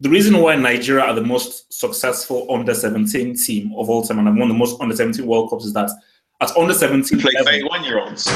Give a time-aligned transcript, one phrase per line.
[0.00, 4.26] The reason why Nigeria are the most successful under 17 team of all time and
[4.26, 5.88] have won the most under 17 World Cups is that
[6.40, 8.26] at under 17 Play level- 31 year olds.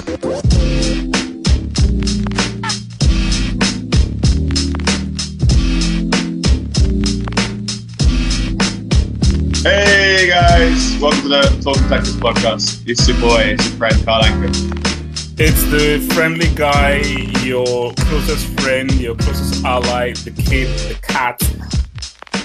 [9.63, 12.83] Hey guys, welcome to the Talking Tactics podcast.
[12.89, 14.88] It's your boy, it's your friend Carl Anker.
[15.41, 16.97] It's the friendly guy,
[17.45, 21.41] your closest friend, your closest ally, the kid, the cat.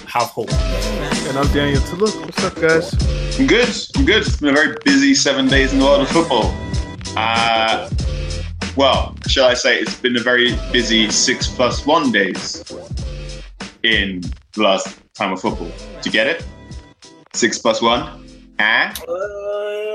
[0.06, 0.54] Have hope.
[0.54, 2.24] And I'm Daniel Tuluk.
[2.24, 3.40] What's up, guys?
[3.40, 3.68] I'm good.
[3.96, 4.22] I'm good.
[4.22, 6.54] It's been a very busy seven days in the world of football.
[7.18, 7.90] Uh,
[8.76, 12.64] well, shall I say it's been a very busy six plus one days
[13.82, 15.72] in the last time of football.
[16.04, 16.46] Do you get it?
[17.34, 18.24] Six plus one?
[18.60, 18.94] Ah?
[19.02, 19.93] Uh,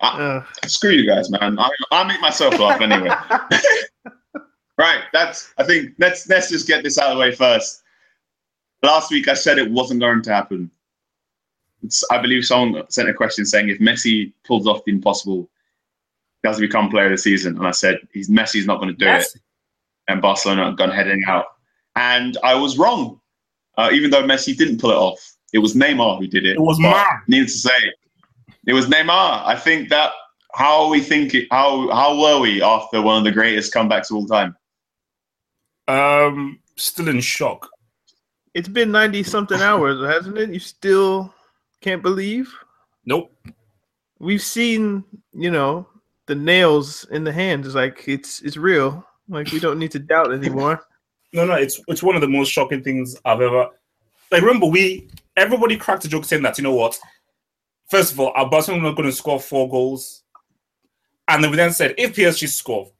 [0.00, 1.58] Uh, Screw you guys, man.
[1.58, 3.10] I, I'll make myself laugh anyway.
[4.78, 5.02] right.
[5.12, 5.52] That's.
[5.58, 7.82] I think let's let's just get this out of the way first.
[8.82, 10.70] Last week I said it wasn't going to happen.
[11.82, 15.48] It's, I believe someone sent a question saying if Messi pulls off the impossible,
[16.42, 17.56] does he has to become player of the season.
[17.56, 19.26] And I said he's Messi's not going to do it,
[20.06, 21.46] and Barcelona are gone heading out.
[21.96, 23.20] And I was wrong.
[23.76, 26.56] Uh, even though Messi didn't pull it off, it was Neymar who did it.
[26.56, 27.04] It was man.
[27.28, 27.92] Needless to say,
[28.68, 29.44] it was Neymar.
[29.46, 30.12] I think that
[30.54, 31.46] how are we thinking?
[31.50, 34.54] How how were we after one of the greatest comebacks of all time?
[35.88, 37.66] Um, still in shock.
[38.52, 40.50] it's been 90 something hours, hasn't it?
[40.50, 41.32] You still
[41.80, 42.52] can't believe?
[43.06, 43.32] Nope.
[44.18, 45.88] We've seen, you know,
[46.26, 47.66] the nails in the hands.
[47.66, 49.02] It's like it's it's real.
[49.30, 50.82] Like we don't need to doubt anymore.
[51.34, 53.68] No, no, it's it's one of the most shocking things I've ever.
[54.30, 56.98] Like, remember, we everybody cracked a joke saying that you know what?
[57.88, 60.22] First of all, our Barcelona are going to score four goals,
[61.26, 62.90] and then we then said if PSG score,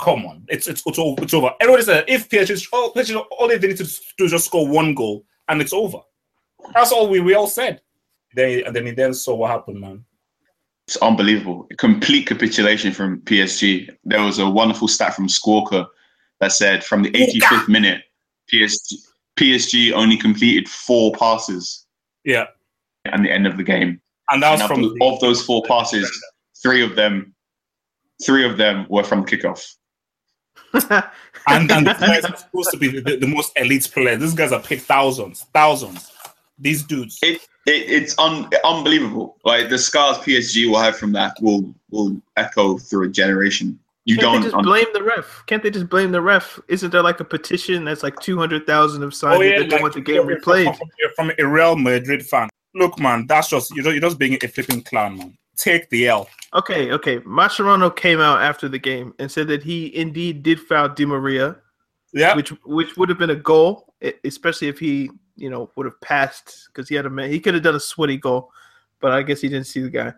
[0.00, 1.22] come on, it's it's it's, over.
[1.22, 1.52] It's over.
[1.60, 3.84] Everybody said if PSG, oh, PSG, all they need to
[4.18, 5.98] do is just score one goal and it's over.
[6.74, 7.80] That's all we, we all said.
[8.34, 10.04] Then and then he then saw what happened, man.
[10.86, 11.66] It's unbelievable.
[11.72, 13.90] A complete capitulation from PSG.
[14.04, 15.86] There was a wonderful stat from Squawka
[16.40, 18.02] that said from the 85th minute,
[18.52, 18.94] PSG
[19.36, 21.86] PSG only completed four passes
[22.24, 22.46] Yeah,
[23.04, 24.00] at the end of the game.
[24.30, 26.10] And that was And from the- of those four passes,
[26.62, 27.34] three of them,
[28.24, 29.74] three of them were from kickoff.
[31.48, 34.20] and and these guys are supposed to be the, the most elite players.
[34.20, 36.12] These guys are paid thousands, thousands.
[36.58, 37.18] These dudes.
[37.22, 39.36] It, it it's un, unbelievable.
[39.44, 43.78] Like the scars PSG will have from that will will echo through a generation.
[44.06, 45.42] You Can't don't they just un- blame the ref?
[45.46, 46.60] Can't they just blame the ref?
[46.68, 49.82] Isn't there like a petition that's like 200,000 of signed oh, that they don't like,
[49.82, 50.76] want the game replayed?
[50.76, 52.48] From, you're from a Real Madrid fan.
[52.76, 55.38] Look, man, that's just you're just, you're just being a flipping clown, man.
[55.56, 56.28] Take the L.
[56.54, 57.20] Okay, okay.
[57.20, 61.56] Mascherano came out after the game and said that he indeed did foul Di Maria,
[62.12, 63.94] Yeah, which which would have been a goal,
[64.24, 67.30] especially if he you know would have passed because he had a man.
[67.30, 68.50] He could have done a sweaty goal,
[69.00, 70.12] but I guess he didn't see the guy.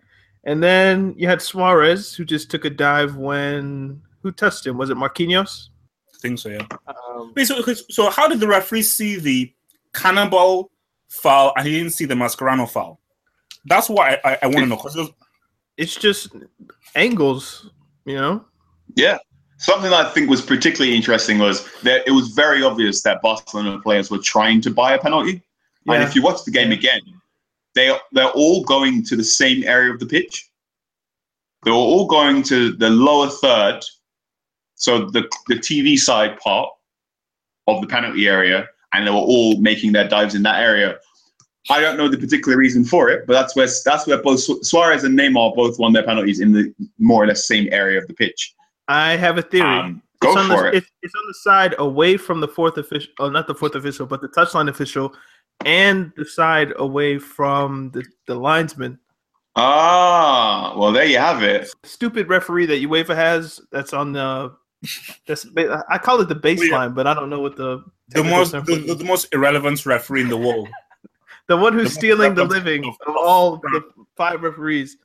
[0.45, 4.77] And then you had Suarez who just took a dive when who touched him?
[4.77, 5.69] Was it Marquinhos?
[6.15, 6.49] I think so.
[6.49, 6.67] Yeah.
[6.87, 9.53] Um, Wait, so, so how did the referee see the
[9.95, 10.71] cannonball
[11.09, 13.01] foul and he didn't see the Mascherano foul?
[13.65, 15.11] That's why I, I, I want to know because
[15.77, 16.31] it's just
[16.95, 17.71] angles,
[18.05, 18.45] you know.
[18.95, 19.19] Yeah.
[19.59, 24.11] Something I think was particularly interesting was that it was very obvious that Barcelona players
[24.11, 25.43] were trying to buy a penalty.
[25.89, 27.01] And if you watch the game again,
[27.75, 30.51] they they're all going to the same area of the pitch.
[31.65, 33.81] They were all going to the lower third,
[34.75, 36.71] so the the TV side part
[37.67, 40.99] of the penalty area, and they were all making their dives in that area.
[41.70, 45.05] I don't know the particular reason for it, but that's where that's where both Suarez
[45.05, 48.15] and Neymar both won their penalties in the more or less same area of the
[48.15, 48.55] pitch.
[48.88, 49.67] I have a theory.
[49.69, 50.75] Um, go it's on for the, it.
[50.76, 54.06] It's, it's on the side away from the fourth official, oh, not the fourth official,
[54.06, 55.15] but the touchline official,
[55.65, 58.99] and the side away from the, the linesman.
[59.56, 61.69] Ah, well, there you have it.
[61.85, 63.61] Stupid referee that UEFA has.
[63.73, 64.55] That's on the.
[65.26, 65.44] That's
[65.91, 68.70] I call it the baseline, but I don't know what the the most the, for
[68.70, 68.99] it the, is.
[68.99, 70.69] the most irrelevant referee in the world.
[71.49, 73.83] The one who's the stealing the living of- of all the
[74.17, 74.97] five referees.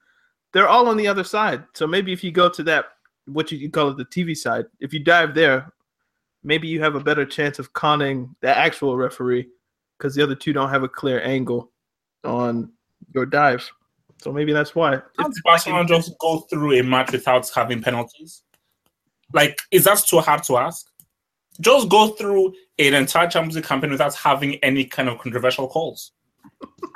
[0.51, 1.63] They're all on the other side.
[1.73, 2.85] So maybe if you go to that,
[3.25, 5.73] what you, you call it, the TV side, if you dive there,
[6.43, 9.47] maybe you have a better chance of conning the actual referee
[9.97, 11.71] because the other two don't have a clear angle
[12.23, 12.71] on
[13.13, 13.67] your dive.
[14.19, 15.01] So maybe that's why.
[15.17, 18.43] Can't Barcelona just go through a match without having penalties?
[19.33, 20.85] Like, is that too hard to ask?
[21.61, 26.11] Just go through an entire Champions League campaign without having any kind of controversial calls.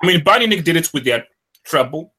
[0.02, 1.26] I mean, Bayern Munich did it with their
[1.64, 2.14] treble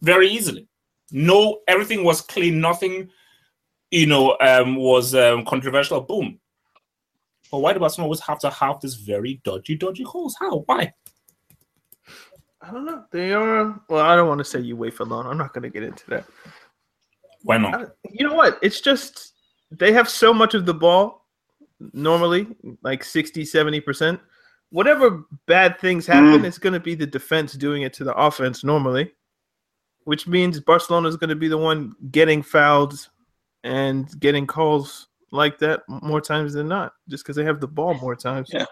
[0.00, 0.68] very easily.
[1.10, 2.60] No, everything was clean.
[2.60, 3.10] Nothing,
[3.90, 6.00] you know, um, was um, controversial.
[6.00, 6.38] Boom.
[7.50, 10.34] But why do Barcelona always have to have this very dodgy, dodgy calls?
[10.40, 10.60] How?
[10.60, 10.92] Why?
[12.62, 13.04] I don't know.
[13.10, 13.78] They are.
[13.88, 15.26] Well, I don't want to say you wait for long.
[15.26, 16.24] I'm not going to get into that.
[17.42, 17.74] Why not?
[17.74, 18.58] I- you know what?
[18.62, 19.34] It's just
[19.70, 21.26] they have so much of the ball
[21.92, 22.46] normally,
[22.82, 24.20] like 60, 70%.
[24.72, 26.44] Whatever bad things happen, Mm.
[26.44, 29.12] it's going to be the defense doing it to the offense normally,
[30.04, 33.08] which means Barcelona is going to be the one getting fouled
[33.64, 37.94] and getting calls like that more times than not, just because they have the ball
[37.94, 38.50] more times.
[38.52, 38.64] Yeah.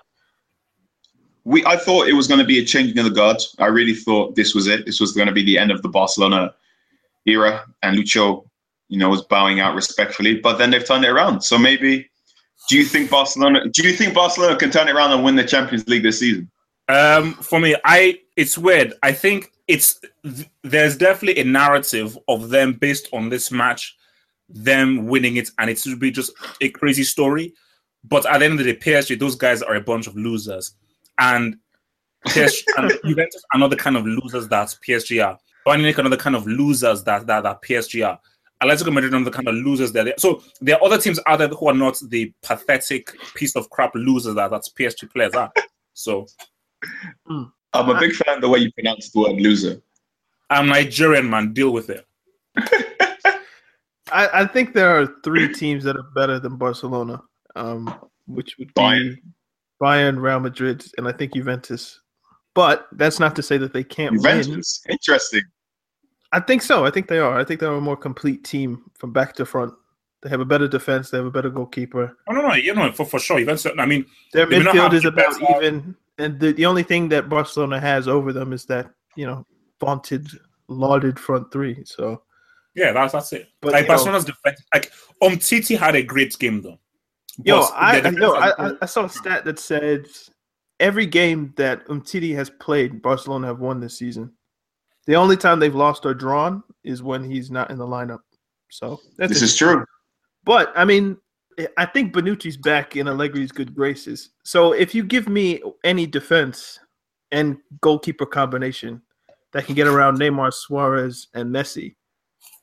[1.44, 3.38] We, I thought it was going to be a changing of the guard.
[3.58, 4.84] I really thought this was it.
[4.84, 6.54] This was going to be the end of the Barcelona
[7.26, 8.46] era, and Lucho,
[8.88, 10.38] you know, was bowing out respectfully.
[10.38, 11.40] But then they've turned it around.
[11.40, 12.09] So maybe,
[12.68, 13.68] do you think Barcelona?
[13.68, 16.50] Do you think Barcelona can turn it around and win the Champions League this season?
[16.88, 18.94] Um, for me, I it's weird.
[19.02, 23.96] I think it's th- there's definitely a narrative of them based on this match,
[24.48, 27.54] them winning it, and it should be just a crazy story.
[28.02, 30.74] But at the end of the day, PSG, those guys are a bunch of losers,
[31.18, 31.56] and
[32.26, 35.38] PSG and Juventus are another kind of losers that PSG are.
[35.66, 38.18] Bayern Munich are another kind of losers that that, that PSG are.
[38.62, 40.04] Atletico Madrid are the kind of losers that.
[40.04, 43.70] They, so there are other teams out there who are not the pathetic piece of
[43.70, 45.52] crap losers that that PSG players are.
[45.94, 46.26] So
[47.28, 49.80] I'm a big fan of the way you pronounce the word loser.
[50.50, 51.52] I'm Nigerian, man.
[51.52, 52.06] Deal with it.
[54.12, 57.22] I, I think there are three teams that are better than Barcelona,
[57.54, 57.94] um,
[58.26, 59.16] which would be Bayern.
[59.80, 62.00] Bayern, Real Madrid, and I think Juventus.
[62.54, 64.42] But that's not to say that they can't win.
[64.42, 65.42] Juventus, interesting.
[66.32, 66.84] I think so.
[66.84, 67.38] I think they are.
[67.38, 69.74] I think they're a more complete team from back to front.
[70.22, 71.10] They have a better defense.
[71.10, 72.16] They have a better goalkeeper.
[72.28, 73.38] Oh, no, no, you know, for, for sure.
[73.40, 76.82] Juventus, I mean, Their They may not midfield is about even, and the, the only
[76.82, 79.46] thing that Barcelona has over them is that you know
[79.80, 80.28] vaunted,
[80.68, 81.82] lauded front three.
[81.84, 82.22] So,
[82.74, 83.48] yeah, that's that's it.
[83.62, 84.92] But, like you know- Barcelona's defense, like
[85.22, 86.78] Umtiti had a great game though.
[87.42, 90.06] yo, But I I, has- I- I saw a stat that said
[90.78, 94.32] every game that Umtiti has played, Barcelona have won this season.
[95.10, 98.20] The only time they've lost or drawn is when he's not in the lineup.
[98.70, 99.84] So that's This is true.
[100.44, 101.16] But I mean,
[101.76, 104.30] I think Bonucci's back in Allegri's good graces.
[104.44, 106.78] So if you give me any defense
[107.32, 109.02] and goalkeeper combination
[109.52, 111.96] that can get around Neymar, Suarez, and Messi,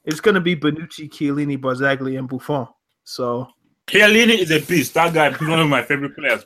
[0.06, 2.70] it's going to be Benucci, Chiellini, Barzagli, and Buffon.
[3.04, 3.46] So
[3.88, 4.94] Chiellini is a beast.
[4.94, 6.46] That guy is one of my favorite players.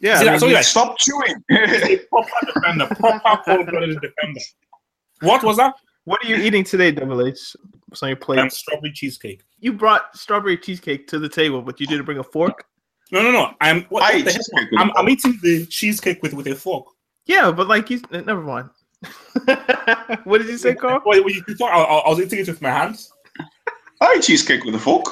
[0.00, 1.42] yeah, See, I I mean, you, like, Stop chewing.
[1.48, 4.40] he's a proper defender, proper cold-blooded defender.
[5.24, 5.74] What was that?
[6.04, 7.56] what are you eating today, Double H?
[7.88, 8.38] What's on your plate?
[8.38, 9.42] Um, strawberry cheesecake.
[9.58, 12.66] you brought strawberry cheesecake to the table, but you didn't bring a fork.
[13.10, 13.54] No, no, no.
[13.60, 13.84] I'm.
[13.84, 14.68] What, I what the heck?
[14.78, 16.86] I'm, a I'm eating the cheesecake with with a fork.
[17.26, 18.68] Yeah, but like you, never mind.
[20.24, 21.02] what did you say, Carl?
[21.04, 23.12] Wait, wait, you thought I, I, I was eating it with my hands?
[24.00, 25.06] I eat cheesecake with a fork.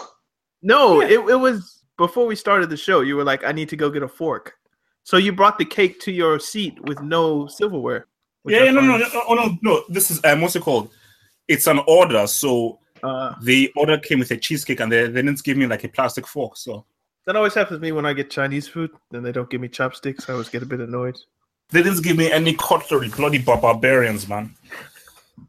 [0.63, 3.01] No, it, it was before we started the show.
[3.01, 4.55] You were like, I need to go get a fork.
[5.05, 8.07] So you brought the cake to your seat with no silverware.
[8.43, 9.83] Which Yeah, yeah, no, no, no, oh, no, no.
[9.89, 10.91] This is um, what's it called?
[11.49, 12.27] It's an order.
[12.27, 15.83] So Uh, the order came with a cheesecake, and they, they didn't give me like
[15.85, 16.57] a plastic fork.
[16.57, 16.85] So
[17.27, 18.91] that always happens to me when I get Chinese food.
[19.11, 20.29] Then they don't give me chopsticks.
[20.29, 21.19] I always get a bit annoyed.
[21.71, 23.09] they didn't give me any cutlery.
[23.09, 24.55] Bloody barbarians, man.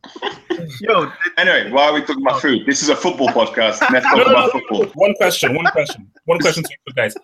[0.82, 2.66] Yo, Anyway, why are we talking about food?
[2.66, 3.82] This is a football podcast.
[3.92, 4.86] Let's talk No, no, about no, football.
[4.96, 5.54] One question.
[5.56, 6.10] One question.
[6.26, 7.16] One question to you guys.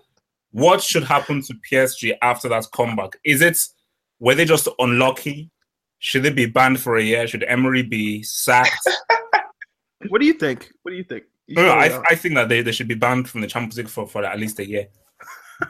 [0.52, 3.18] What should happen to PSG after that comeback?
[3.24, 3.58] Is it
[4.20, 5.50] were they just unlucky?
[6.00, 7.28] Should it be banned for a year?
[7.28, 8.88] Should Emery be sacked?
[10.08, 10.72] what do you think?
[10.82, 11.26] What do you think?
[11.48, 12.02] You no, no, I.
[12.10, 14.40] I think that they, they should be banned from the Champions League for, for at
[14.40, 14.88] least a year.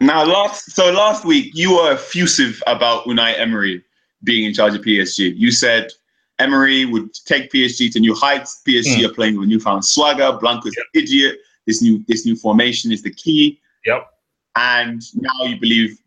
[0.00, 3.84] Now, last so last week you were effusive about Unai Emery
[4.24, 5.36] being in charge of PSG.
[5.36, 5.90] You said
[6.38, 8.62] Emery would take PSG to new heights.
[8.66, 9.04] PSG hmm.
[9.04, 10.32] are playing with newfound swagger.
[10.40, 11.36] Blanco's an idiot.
[11.66, 13.60] This new this new formation is the key.
[13.84, 14.08] Yep.
[14.56, 15.98] And now you believe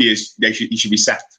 [0.00, 1.38] PSG they should he should be sacked.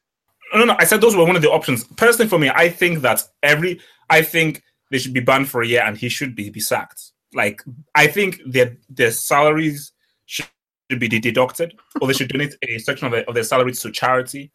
[0.53, 0.75] No, no.
[0.79, 1.83] I said those were one of the options.
[1.83, 3.79] Personally, for me, I think that every,
[4.09, 7.11] I think they should be banned for a year and he should be, be sacked.
[7.33, 7.61] Like,
[7.95, 9.93] I think their their salaries
[10.25, 10.47] should,
[10.99, 14.51] be deducted, or they should donate a section of, their of their salaries to charity.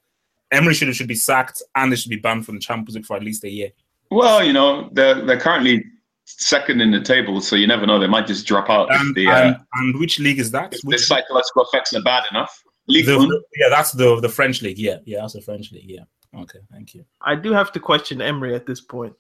[0.51, 3.17] Emery should should be sacked and they should be banned from the Champions League for
[3.17, 3.71] at least a year.
[4.11, 5.83] Well, you know they're they're currently
[6.27, 7.99] second in the table, so you never know.
[7.99, 10.75] They might just drop out And the uh, and, and which league is that?
[10.75, 12.63] if the Which, psychological effects are bad enough.
[12.89, 13.31] League The- One?
[13.57, 14.79] yeah, that's the the French league.
[14.79, 15.89] Yeah, yeah, that's the French league.
[15.91, 16.05] Yeah.
[16.37, 17.05] Okay, thank you.
[17.23, 19.15] I do have to question Emery at this point.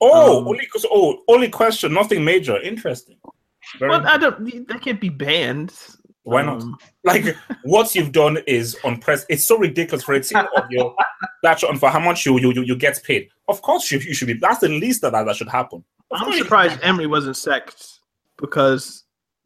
[0.00, 2.58] Oh, Um, only oh, only question, nothing major.
[2.60, 3.18] Interesting.
[3.78, 4.66] Very Well, I don't.
[4.68, 5.72] They can't be banned.
[6.22, 6.62] Why not?
[6.62, 9.34] Um, like what you've done is unprecedented.
[9.34, 10.94] It's so ridiculous for a team of your
[11.44, 13.28] stature and for how much you you, you, you get paid.
[13.48, 14.34] Of course, you, you should be.
[14.34, 15.84] That's the least that that should happen.
[16.10, 18.00] Of I'm course you- surprised Emery wasn't sacked
[18.38, 19.04] because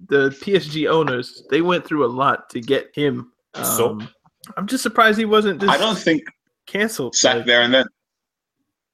[0.08, 3.32] the PSG owners they went through a lot to get him.
[3.54, 4.00] Um, So?
[4.56, 6.22] I'm just surprised he wasn't just I don't think
[6.66, 7.14] canceled.
[7.16, 7.86] sack Like, there and then.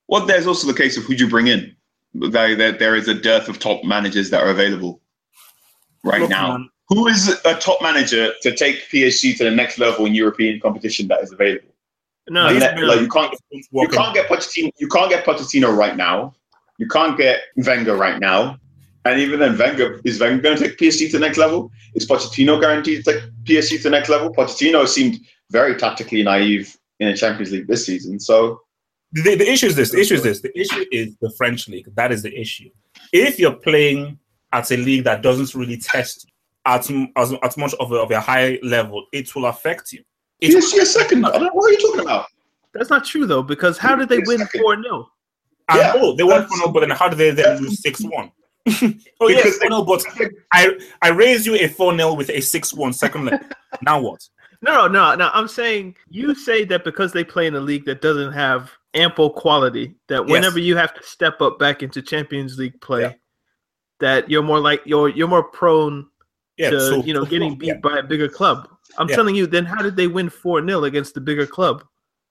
[0.09, 1.75] Well, there's also the case of who do you bring in.
[2.15, 5.01] There, there, there is a dearth of top managers that are available
[6.05, 6.57] right Look, now.
[6.59, 10.61] man, Who is a top manager to take PSG to the next level in European
[10.61, 11.69] competition that is available?
[12.29, 14.71] no, And these like, you can't you can't get Pochettino.
[14.79, 16.35] You can't get Pochettino right now.
[16.79, 18.59] You can't get Wenger right now.
[19.05, 21.71] And even then, Wenger is Wenger going to take PSG to the next level?
[21.95, 24.33] Is Pochettino guaranteed to take PSG to the next level?
[24.33, 25.19] Pochettino seemed
[25.51, 28.21] very tactically naive in the Champions League this season.
[28.21, 28.61] So
[29.13, 29.91] The, the issue is this.
[29.91, 30.41] The issue is this.
[30.43, 31.87] The issue is the French league.
[31.95, 32.69] That is the issue.
[33.13, 34.19] If you're playing
[34.53, 36.31] at a league that doesn't really test you
[36.67, 40.05] at, m- as, at much of a, of a high level, it will affect you.
[40.41, 41.25] It- PSG is second.
[41.25, 42.27] I don't know what are you talking about.
[42.75, 45.09] that's not true though because how did they win four 0
[45.75, 48.03] Yeah, oh, they won that's- 4 0, but then how did they then lose 6
[48.03, 48.31] 1?
[49.21, 50.05] oh, yes, Because oh, no, but
[50.53, 53.41] I, I raised you a 4 0 with a 6 1 second leg.
[53.83, 54.27] now what?
[54.63, 55.31] No, no, no.
[55.33, 59.31] I'm saying you say that because they play in a league that doesn't have ample
[59.31, 60.31] quality, that Yes.
[60.31, 63.13] whenever you have to step up back into Champions League play, Yeah.
[64.01, 66.07] that you're more like you're you're more prone
[66.59, 67.81] Yeah, to so, you know getting beat yeah.
[67.83, 68.69] by a bigger club.
[68.99, 71.85] I'm telling you, then how did they win four 0 against the bigger club?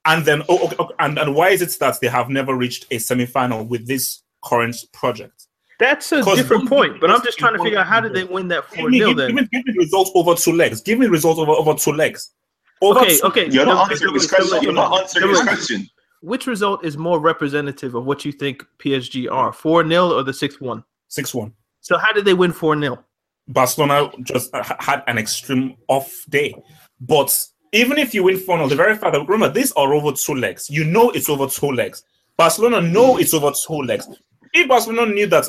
[0.05, 2.85] And then, oh, okay, okay, and, and why is it that they have never reached
[2.91, 5.47] a semi final with this current project?
[5.79, 6.99] That's a different point.
[6.99, 9.13] But I'm just trying to figure out how did they win that four me, 0
[9.13, 9.27] then?
[9.27, 10.81] give, me, give me the results over two legs.
[10.81, 12.33] Give me the results over, over two legs.
[12.81, 13.49] Over Okay, two- okay.
[13.49, 14.61] You're not answering so- his question.
[14.63, 15.87] You're not answering his so- question.
[16.21, 19.53] Which result is more representative of what you think PSG are?
[19.53, 20.83] Four 0 or the six one?
[21.07, 21.53] 6 1.
[21.79, 23.03] So how did they win four 0
[23.47, 26.53] Barcelona just uh, had an extreme off day.
[26.99, 27.35] But
[27.71, 30.35] even if you win 4 0, the very fact that remember, these are over two
[30.35, 30.69] legs.
[30.69, 32.03] You know it's over two legs.
[32.37, 34.07] Barcelona know it's over two legs.
[34.53, 35.45] If Barcelona knew that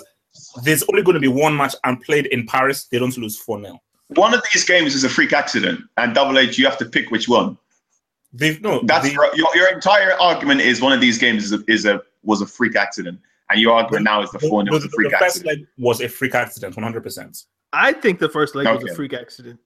[0.63, 3.61] there's only going to be one match and played in Paris, they don't lose 4
[3.63, 3.79] 0.
[4.09, 7.11] One of these games is a freak accident, and Double H, you have to pick
[7.11, 7.57] which one.
[8.33, 11.53] They've no That's they- your, your, your entire argument is one of these games is
[11.53, 13.21] a, is a was a freak accident,
[13.51, 15.59] and your argument now is the four 0 was a the, freak the first accident.
[15.61, 17.47] leg was a freak accident, 100%.
[17.73, 19.59] I think the first leg was a freak accident.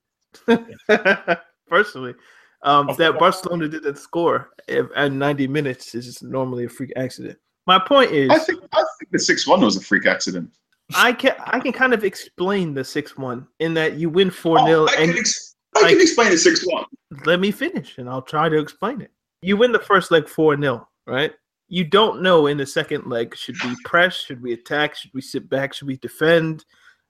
[1.69, 2.15] Personally,
[2.63, 3.19] um, that course.
[3.19, 7.39] Barcelona didn't score at 90 minutes is normally a freak accident.
[7.67, 8.84] My point is, I think I think
[9.15, 10.51] the six one was a freak accident.
[10.95, 14.59] I can I can kind of explain the six one in that you win four
[14.59, 16.85] Oh, 0 I and can, ex- I like- can explain the six one.
[17.25, 19.11] let me finish and I'll try to explain it.
[19.41, 21.33] You win the first leg 4 0, right?
[21.69, 25.21] You don't know in the second leg should we press, should we attack, should we
[25.23, 26.65] sit back, should we defend?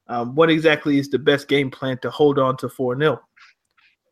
[0.08, 3.20] Um, what exactly is the best game plan to hold on to 4 0?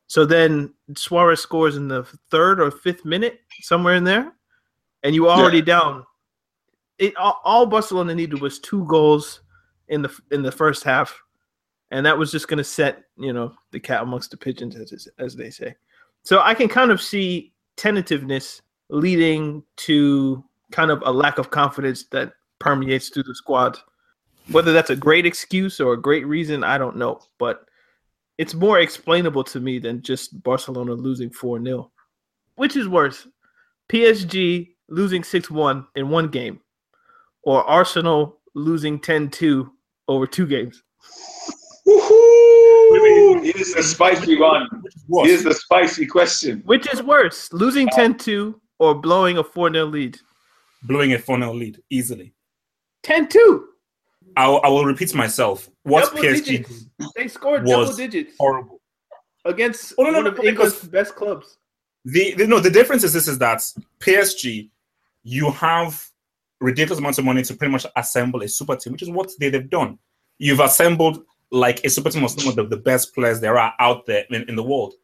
[0.06, 4.32] So then Suarez scores in the third or fifth minute, somewhere in there,
[5.04, 6.04] and you already down.
[6.98, 9.40] It all, all Barcelona needed was two goals
[9.88, 11.20] in the in the first half,
[11.90, 15.08] and that was just going to set you know the cat amongst the pigeons, as
[15.18, 15.74] as they say.
[16.22, 22.04] So I can kind of see tentativeness leading to kind of a lack of confidence
[22.04, 23.78] that permeates through the squad.
[24.50, 27.66] Whether that's a great excuse or a great reason, I don't know, but
[28.38, 31.90] it's more explainable to me than just Barcelona losing 4 0.
[32.56, 33.28] Which is worse,
[33.88, 36.60] PSG losing 6 1 in one game,
[37.44, 39.72] or Arsenal losing 10 2
[40.08, 40.82] over two games?
[41.86, 43.42] Woohoo!
[43.44, 44.68] Here's the spicy one.
[44.82, 45.26] Which is worse.
[45.28, 46.62] Here's the spicy question.
[46.64, 50.18] Which is worse, losing 10 2 or blowing a 4 0 lead?
[50.84, 52.34] blowing a 4 0 lead easily.
[53.02, 53.64] 10 2.
[54.36, 55.68] I, will- I will repeat myself.
[55.82, 56.68] What Double PSG digits.
[56.98, 58.80] did They scored was double digits horrible.
[59.44, 61.58] against Oh, no, no, one no, of because- England's best clubs.
[62.04, 63.58] The, the no, the difference is this is that
[64.00, 64.70] PSG,
[65.22, 66.04] you have
[66.62, 69.50] ridiculous amounts of money to pretty much assemble a super team, which is what they,
[69.50, 69.98] they've done.
[70.38, 73.74] You've assembled like a super team of some of the, the best players there are
[73.78, 74.94] out there in, in the world.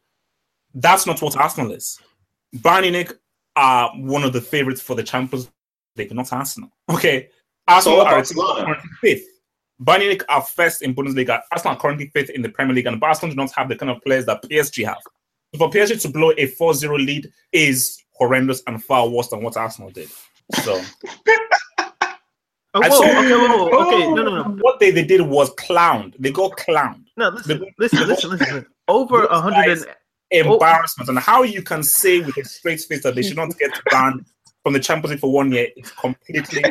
[0.75, 2.00] That's not what Arsenal is.
[2.57, 3.12] Bayern Munich
[3.57, 5.50] are one of the favorites for the Champions
[5.97, 6.71] League, not Arsenal.
[6.88, 7.29] Okay,
[7.67, 9.27] Arsenal So are currently fifth.
[9.83, 11.43] Bayern Munich are first in Bundesliga.
[11.53, 13.91] Arsenal are currently fifth in the Premier League, and Barcelona do not have the kind
[13.91, 14.99] of players that PSG have.
[15.57, 19.91] For PSG to blow a 4-0 lead is horrendous and far worse than what Arsenal
[19.91, 20.09] did.
[20.62, 20.81] So
[22.75, 25.52] Oh, whoa, saw- okay, whoa, whoa, okay, no, no, no, what they, they did was
[25.55, 26.14] clowned.
[26.19, 27.05] They got clowned.
[27.17, 27.31] no.
[27.31, 28.67] Listen, listen, listen, listen.
[28.88, 29.87] Over a hundred and
[30.31, 31.09] embarrassment.
[31.09, 34.25] And how you can say with a straight face that they should not get banned
[34.62, 36.62] from the Champions League for one year is completely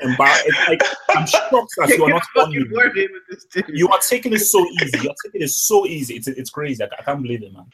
[0.00, 0.52] embarrassing.
[0.68, 3.66] Like, I'm shocked that you are not on Fucking word in with this dude.
[3.68, 4.98] You are taking it so easy.
[5.02, 6.16] You're taking it so easy.
[6.16, 6.82] It's it's crazy.
[6.82, 7.66] I, I can't believe it, man.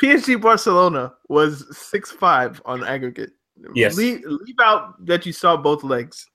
[0.00, 3.30] PSG, Barcelona was six five on aggregate.
[3.74, 3.96] Yes.
[3.96, 6.26] Leave, leave out that you saw both legs.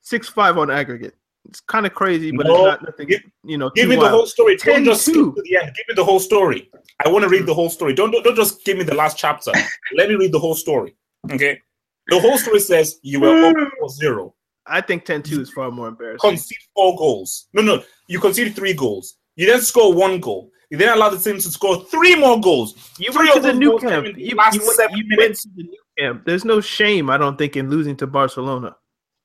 [0.00, 1.14] Six five on aggregate.
[1.48, 3.08] It's kind of crazy, but No, it's not nothing.
[3.08, 4.56] give- you know, Give me the whole story.
[4.56, 5.72] Don't just skip to the end.
[5.76, 6.70] Give me the whole story.
[7.04, 7.94] I want to read the whole story.
[7.94, 9.52] Don't, don't don't just give me the last chapter.
[9.96, 10.96] Let me read the whole story.
[11.30, 11.60] Okay.
[12.08, 13.70] The whole story says you were mm.
[13.82, 14.32] 4-0.
[14.66, 16.30] I think 10-2 is far more embarrassing.
[16.30, 17.48] concede four goals.
[17.52, 19.16] No, no, you conceded three goals.
[19.36, 20.50] You then score one goal.
[20.70, 22.74] You then allow the team to score three more goals.
[22.98, 24.06] You Three went to the Nou Camp.
[24.06, 25.42] You, you went, you went minutes.
[25.42, 26.24] to the Nou Camp.
[26.24, 28.76] There's no shame, I don't think, in losing to Barcelona.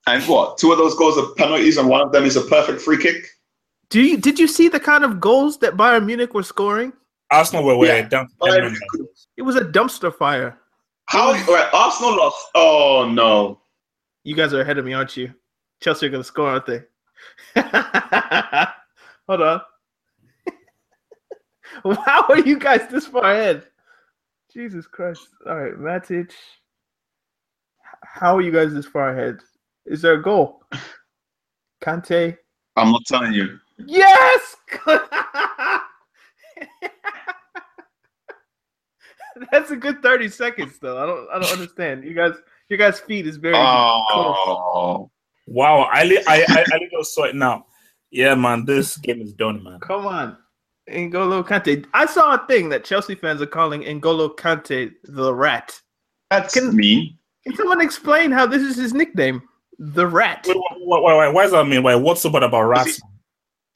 [0.07, 0.57] And what?
[0.57, 3.27] Two of those goals are penalties, and one of them is a perfect free kick.
[3.91, 6.91] Do you did you see the kind of goals that Bayern Munich were scoring?
[7.31, 8.07] Arsenal were, were Yeah.
[8.07, 8.27] down.
[8.27, 9.07] to Bayern 10 Munich men.
[9.37, 10.57] It was a dumpster fire.
[11.07, 11.33] How?
[11.47, 12.37] Right, Arsenal lost.
[12.55, 13.61] Oh no!
[14.23, 15.31] You guys are ahead of me, aren't you?
[15.81, 16.81] Chelsea are going to score, aren't they?
[19.27, 19.61] Hold on.
[22.05, 23.67] How are you guys this far ahead?
[24.51, 25.27] Jesus Christ.
[25.47, 26.31] All right, Matic.
[28.03, 29.39] How are you guys this far ahead?
[29.85, 30.63] Is there a goal?
[31.83, 32.37] Kante.
[32.75, 33.59] I'm not telling you.
[33.85, 34.55] Yes!
[39.51, 40.97] That's a good 30 seconds though.
[40.97, 42.03] I don't I don't understand.
[42.05, 42.33] You guys
[42.69, 44.35] your guys' feet is very close.
[44.37, 45.11] Oh,
[45.45, 47.67] Wow, I li- I I, I just saw it now.
[48.11, 49.79] Yeah, man, this game is done, man.
[49.81, 50.37] Come on.
[50.89, 51.85] N'Golo Kante.
[51.93, 55.79] I saw a thing that Chelsea fans are calling N'Golo Kante the rat.
[56.29, 57.17] that's Can- mean.
[57.45, 59.41] Can someone explain how this is his nickname?
[59.77, 60.45] The rat.
[60.47, 61.83] Wait, why, why, why, why does that mean?
[61.83, 61.93] Why?
[61.95, 63.01] What's so bad about rats?
[63.03, 63.11] man?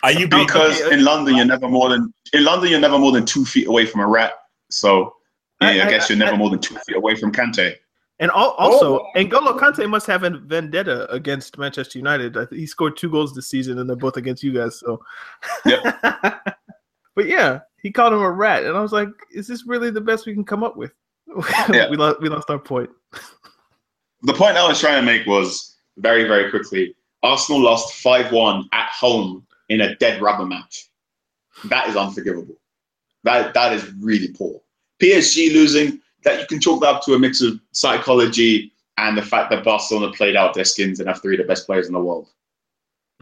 [0.01, 2.97] Are you Because okay, uh, in London, you're never more than in London, you're never
[2.97, 4.31] more than two feet away from a rat.
[4.71, 5.13] So
[5.61, 7.75] yeah, I- I, I- guess you're I- never more than two feet away from Kante.
[8.21, 9.05] And al- also, Oh.
[9.15, 12.35] N'Golo Kante must have a vendetta against Manchester United.
[12.51, 14.79] He scored two goals this season, and they're both against you guys.
[14.79, 15.01] So,
[17.19, 19.99] but yeah, he called him a rat, and I was like, "Is this really the
[19.99, 20.93] best we can come up with?"
[21.69, 21.89] Yeah.
[21.89, 22.21] we lost.
[22.21, 22.89] We lost our point.
[24.21, 26.93] The point I was trying to make was very, very quickly.
[27.23, 30.89] Arsenal lost five one at home in a dead rubber match.
[31.69, 32.59] That is unforgivable.
[33.23, 34.59] That that is really poor.
[35.01, 39.21] PSG losing that you can chalk that up to a mix of psychology and the
[39.21, 41.93] fact that Barcelona played out their skins and have three of the best players in
[41.93, 42.27] the world.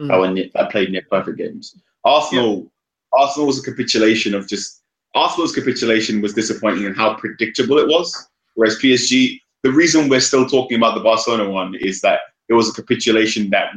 [0.00, 0.08] Mm.
[0.08, 1.76] that, were near, that played near perfect games.
[2.04, 2.70] Arsenal,
[3.18, 4.82] Arsenal was a capitulation of just
[5.14, 8.28] Arsenal's capitulation was disappointing in how predictable it was.
[8.54, 12.68] Whereas PSG, the reason we're still talking about the Barcelona one is that it was
[12.70, 13.72] a capitulation that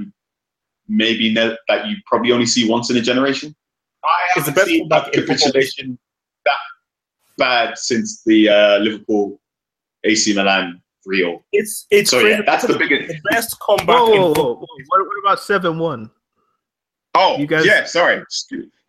[0.88, 3.56] maybe ne- that you probably only see once in a generation.
[4.04, 5.38] I haven't seen comeback that in football.
[5.38, 5.99] capitulation
[6.45, 6.56] that
[7.38, 9.39] bad since the uh, Liverpool
[10.04, 11.43] AC Milan 3 0.
[11.51, 13.88] It's it's So, yeah, that's the biggest- the best comeback.
[13.88, 14.65] Whoa, in whoa, whoa, whoa.
[14.88, 16.12] What, what about seven one?
[17.15, 18.23] Oh, You guys- yeah, sorry.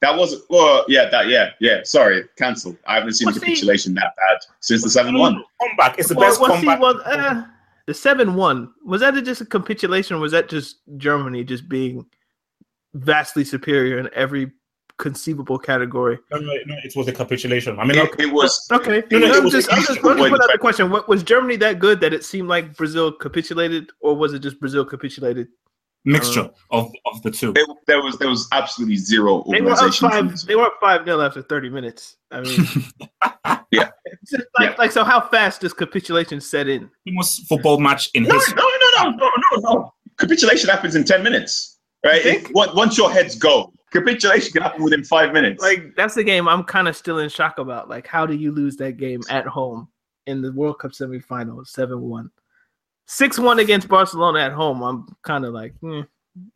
[0.03, 1.81] That was well, yeah, that yeah, yeah.
[1.85, 2.77] Sorry, cancelled.
[2.89, 5.43] I haven't seen Well, the see- capitulation that bad since the seven one.
[5.61, 5.97] comeback.
[5.99, 6.81] It's the Well, best well, see, comeback.
[6.81, 7.45] well, uh,
[7.87, 10.17] the seven one was that just a capitulation?
[10.17, 12.05] Or was that just Germany just being
[12.95, 14.51] vastly superior in every
[14.99, 16.19] conceivable category?
[16.33, 17.79] no, no, no, it was a capitulation.
[17.79, 19.91] I mean, It, it was Okay, No, no, it I'm was just, a I'm just,
[19.91, 22.49] I'm just way put out the question: what, Was Germany that good that it seemed
[22.49, 25.47] like Brazil capitulated, or was it just Brazil capitulated?
[26.05, 27.53] Mixture uh, of, of the two.
[27.57, 30.11] it, there was there was absolutely zero They were up organization.
[30.11, 30.41] five.
[30.47, 32.17] They were up five 0 after thirty minutes.
[32.31, 32.67] I mean,
[33.71, 33.91] Yeah.
[34.59, 34.75] Like, Yeah.
[34.79, 35.05] like so.
[35.05, 36.91] How fast does capitulation set in?
[37.07, 38.55] The most football match in No, history.
[38.57, 38.63] no,
[39.03, 39.95] no, no, no, no, no.
[40.19, 42.25] Capitulation happens in ten minutes, right?
[42.25, 42.31] You?
[42.33, 45.63] If- once- once your heads go, capitulation can happen within five minutes.
[45.63, 47.89] Like that's the game I'm kind of still in shock about.
[47.89, 49.89] Like, how do you lose that game at home
[50.27, 52.31] in the World Cup semifinals, seven one,
[53.07, 54.83] six one against Barcelona at home?
[54.83, 56.01] I'm kind of like, hmm,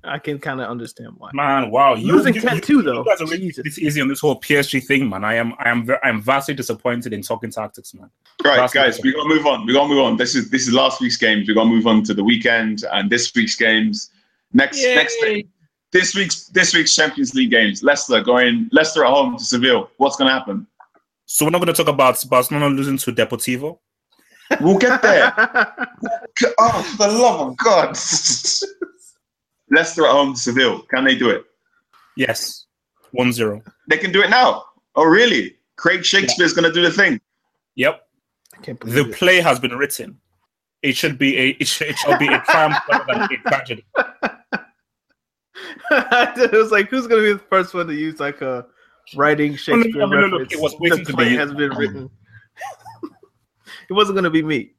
[0.05, 1.31] I can kind of understand why.
[1.35, 1.95] Man, wow!
[1.95, 3.05] Losing 10-2 you though.
[3.05, 3.65] guys are really Jesus.
[3.65, 5.25] this easy on this whole PSG thing, man.
[5.25, 8.11] I am, I am, I am vastly disappointed in talking tactics, man.
[8.45, 9.05] right, last guys, week.
[9.05, 9.67] we gotta move on.
[9.67, 10.17] We gotta move on.
[10.17, 11.49] This is this is last week's games.
[11.49, 14.11] We gotta move on to the weekend and this week's games.
[14.53, 15.49] Next next thing.
[15.93, 17.83] this week's this week's Champions League games.
[17.83, 19.91] Leicester going Leicester at home to Seville.
[19.99, 20.67] What's gonna happen?
[21.29, 23.79] So we're not going to talk about Barcelona losing to Deportivo.
[24.61, 25.33] We'll get there.
[26.59, 27.89] oh, for the love of God.
[29.71, 30.83] Leicester at home to Seville.
[30.83, 31.45] Can they do it?
[32.17, 32.67] Yes,
[33.15, 33.63] 1-0.
[33.89, 34.65] They can do it now.
[34.95, 35.57] Oh, really?
[35.77, 37.21] Craig Shakespeare's going to do the thing.
[37.75, 38.01] Yep,
[38.65, 39.15] the it.
[39.15, 40.19] play has been written.
[40.83, 43.85] It should be a, it, should, it shall be a triumph rather than a tragedy.
[45.91, 48.67] it was like, who's gonna be the first one to use like a
[49.15, 50.53] writing Shakespeare no, no, no, reference.
[50.55, 52.11] it was the waiting to play be- has been um, written
[53.89, 54.73] it wasn't gonna be me.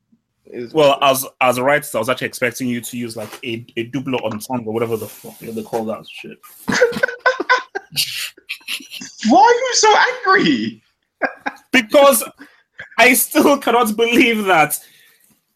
[0.73, 3.83] Well, as as a writer, I was actually expecting you to use like a a
[3.83, 6.37] double or whatever the fuck they call that shit.
[9.29, 10.83] Why are you so angry?
[11.71, 12.23] because
[12.97, 14.79] I still cannot believe that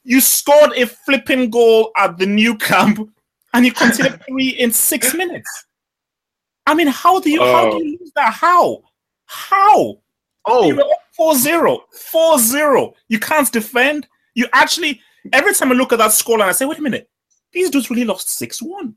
[0.04, 3.10] you scored a flipping goal at the Nou Camp
[3.54, 5.66] and you conceded three in six minutes.
[6.68, 7.80] I mean, how do you how do oh.
[7.80, 8.34] you lose that?
[8.34, 8.84] How?
[9.26, 9.98] How?
[10.46, 11.80] Oh, you were 4 0.
[12.12, 12.94] 4 0.
[13.08, 14.08] You can't defend.
[14.34, 15.02] You actually,
[15.34, 17.10] every time I look at that scoreline, I say, wait a minute,
[17.52, 18.96] these dudes really lost 6 1.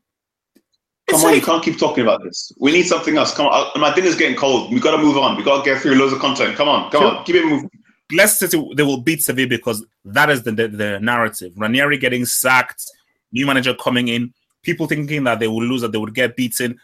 [1.07, 2.51] Come on, like, you can't keep talking about this.
[2.59, 3.35] We need something else.
[3.35, 4.73] Come on, uh, my dinner's getting cold.
[4.73, 5.37] We got to move on.
[5.37, 6.57] We got to get through loads of content.
[6.57, 7.17] Come on, come sure.
[7.17, 7.71] on, keep it moving.
[8.13, 11.53] Leicester City, they will beat Sevilla because that is the, the, the narrative.
[11.57, 12.85] Ranieri getting sacked,
[13.33, 16.79] new manager coming in, people thinking that they will lose, that they would get beaten.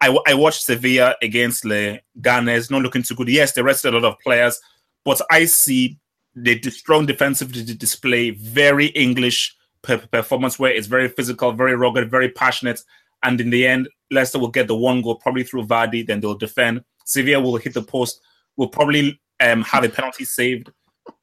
[0.00, 3.28] I, I watched Sevilla against Le Ganes, not looking too good.
[3.28, 4.60] Yes, they rested a lot of players,
[5.04, 5.98] but I see
[6.34, 11.52] the, the strong defensive d- d- display, very English per- performance where it's very physical,
[11.52, 12.80] very rugged, very passionate.
[13.22, 16.34] And in the end, Leicester will get the one goal probably through Vardy, then they'll
[16.34, 16.84] defend.
[17.04, 18.20] Sevilla will hit the post,
[18.56, 20.70] will probably um, have a penalty saved,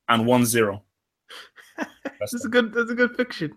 [0.07, 0.83] and 1 0.
[1.77, 2.73] that's a good.
[2.73, 3.53] That's a good fiction.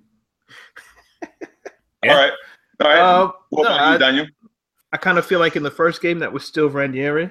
[2.05, 2.13] Yeah.
[2.13, 2.33] All right,
[2.81, 2.99] all right.
[2.99, 4.27] Um, what no, about I- you, Daniel?
[4.93, 7.31] I kind of feel like in the first game that was still Ranieri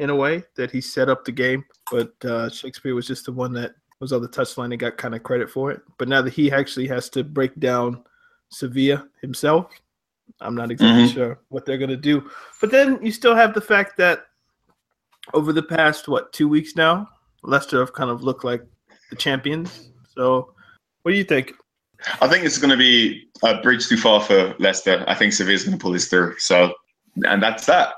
[0.00, 3.32] in a way that he set up the game, but uh, Shakespeare was just the
[3.32, 5.82] one that was on the touchline and got kind of credit for it.
[5.98, 8.02] But now that he actually has to break down
[8.48, 9.66] Sevilla himself,
[10.40, 11.12] I'm not exactly Mhm.
[11.14, 12.30] sure what they're going to do.
[12.62, 14.24] But then you still have the fact that
[15.34, 17.06] over the past what two weeks now,
[17.42, 18.64] Leicester have kind of looked like
[19.10, 19.90] the champions.
[20.14, 20.54] So,
[21.02, 21.52] what do you think?
[22.22, 25.04] I think it's going to be a bridge too far for Leicester.
[25.06, 26.38] I think Sevilla's going to pull this through.
[26.38, 26.72] So,
[27.24, 27.92] and that's that.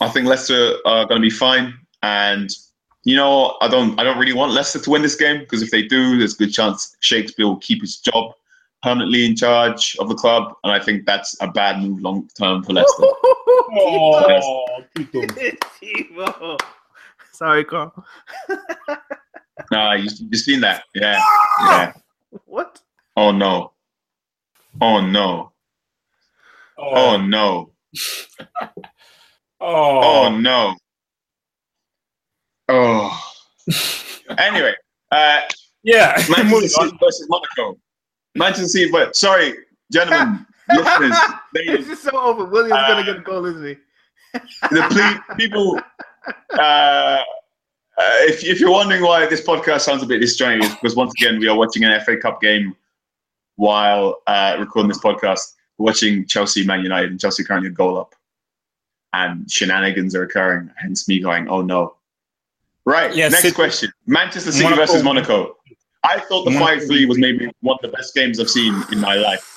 [0.00, 1.74] I think Leicester are going to be fine.
[2.02, 2.50] And
[3.04, 5.70] you know, I don't, I don't really want Leicester to win this game because if
[5.70, 8.32] they do, there's a good chance Shakespeare will keep his job
[8.82, 12.62] permanently in charge of the club, and I think that's a bad move long term
[12.62, 13.02] for Leicester.
[13.02, 14.66] Oh,
[15.80, 16.56] Tito.
[17.32, 17.92] Sorry, Carl.
[19.70, 21.70] nah, you, you've seen that, yeah, ah!
[21.70, 21.92] yeah.
[22.44, 22.80] What?
[23.16, 23.72] Oh no,
[24.80, 25.52] oh no,
[26.78, 27.70] oh, oh no,
[29.60, 30.74] oh, oh no,
[32.68, 33.22] oh.
[34.38, 34.74] Anyway,
[35.12, 35.40] uh,
[35.84, 36.16] yeah.
[36.28, 37.78] Manchester versus Monaco.
[38.34, 39.54] Manchester City, but sorry,
[39.92, 41.16] gentlemen, listeners,
[41.54, 42.44] ladies, just so over.
[42.44, 43.76] Willian's Uh, gonna get a goal, isn't he?
[44.70, 45.80] the ple- people.
[46.58, 47.22] Uh, uh,
[48.22, 51.38] if, if you're wondering why this podcast sounds a bit disjointed, it's because once again
[51.38, 52.74] we are watching an FA Cup game
[53.54, 55.54] while uh, recording this podcast.
[55.78, 58.14] We're watching Chelsea, Man United, and Chelsea currently a goal up,
[59.12, 60.70] and shenanigans are occurring.
[60.76, 61.96] Hence me going, "Oh no!"
[62.84, 63.14] Right.
[63.14, 65.56] Yeah, next City- question: Manchester City Monaco- versus Monaco.
[66.04, 69.00] I thought the five three was maybe one of the best games I've seen in
[69.00, 69.52] my life.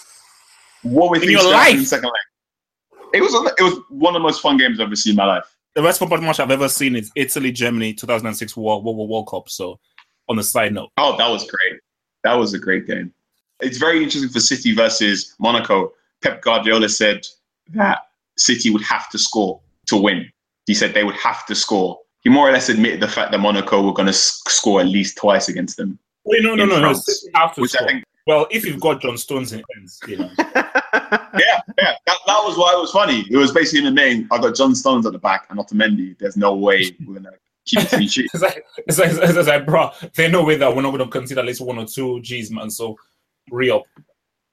[0.81, 3.09] What we In your started in the second leg?
[3.13, 5.25] It was it was one of the most fun games I've ever seen in my
[5.25, 5.43] life.
[5.75, 9.49] The best football match I've ever seen is Italy Germany 2006 World World, World Cup.
[9.49, 9.79] So,
[10.27, 11.79] on the side note, Oh, that was great.
[12.23, 13.13] That was a great game.
[13.59, 15.93] It's very interesting for City versus Monaco.
[16.21, 17.25] Pep Guardiola said
[17.69, 18.07] that
[18.39, 20.29] City would have to score to win.
[20.65, 21.97] He said they would have to score.
[22.21, 25.17] He more or less admitted the fact that Monaco were going to score at least
[25.17, 26.81] twice against them, wait, no, no, In no, no.
[26.81, 27.87] France, City have to which score.
[27.87, 30.29] I think, Well, if you've got John Stones in ends, you know.
[30.37, 30.51] yeah,
[31.33, 33.25] yeah, that, that was why it was funny.
[33.29, 35.69] It was basically in the admitting, I got John Stones at the back and not
[35.69, 36.17] Mendy.
[36.19, 37.31] There's no way we're going to
[37.65, 38.29] keep it clean sheet.
[38.33, 41.09] It's like, it's like, it's like, bro, there's no way that we're not going to
[41.09, 42.69] consider at least one or two G's, man.
[42.69, 42.97] So,
[43.49, 43.85] real.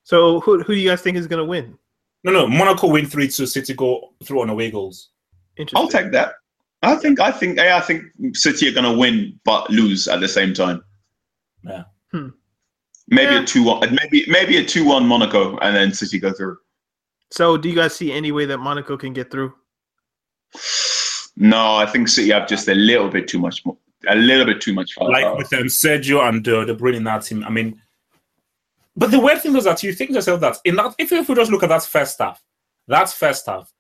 [0.05, 1.77] so, who who do you guys think is gonna win?
[2.27, 5.11] No, no, Monaco win 3 2, City go through on away goals.
[5.77, 6.33] I'll take that.
[6.83, 8.03] I think, I think, yeah, I think
[8.37, 10.83] City are going to win but lose at the same time.
[11.63, 11.85] Yeah.
[12.11, 12.31] Hmm.
[13.07, 13.43] Maybe Yeah.
[13.43, 16.59] a two one, maybe maybe a two one Monaco, and then City go through.
[17.31, 19.55] So, do you guys see any way that Monaco can get through?
[21.37, 23.77] No, I think City have just a little bit too much, more,
[24.09, 27.23] a little bit too much Like with um, Sergio and uh, De Bruyne in that
[27.23, 27.45] team.
[27.45, 27.81] I mean,
[28.97, 31.29] but the weird thing is that you think to yourself that in that if, if
[31.29, 32.43] we just look at that first half,
[32.89, 33.73] that first half,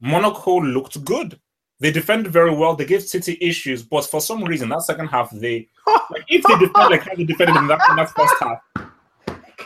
[0.00, 1.38] Monaco looked good.
[1.78, 2.74] They defended very well.
[2.74, 5.68] They gave City issues, but for some reason, that second half, they
[6.10, 8.58] like if they defend like how they defended in that, in that first half,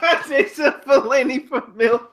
[0.00, 2.12] God, it's a Fellaini from milk.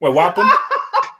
[0.00, 0.50] well, what happened?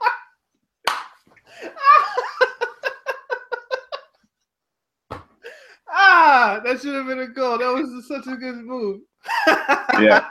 [6.23, 7.57] ah, that should have been a goal.
[7.57, 9.01] That was such a good move.
[9.99, 10.27] yeah,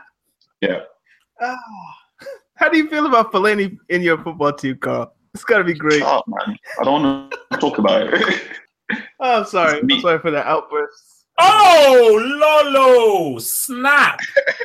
[0.60, 0.80] yeah.
[1.40, 1.58] Ah.
[2.54, 5.14] How do you feel about Fellaini in your football team, Carl?
[5.34, 6.00] It's gotta be great.
[6.00, 6.56] Shut up, man.
[6.80, 8.42] I don't want to talk about it.
[9.24, 9.80] Oh, I'm sorry.
[9.80, 11.24] I'm sorry for the outburst.
[11.38, 13.38] Oh, Lolo!
[13.38, 14.18] Snap!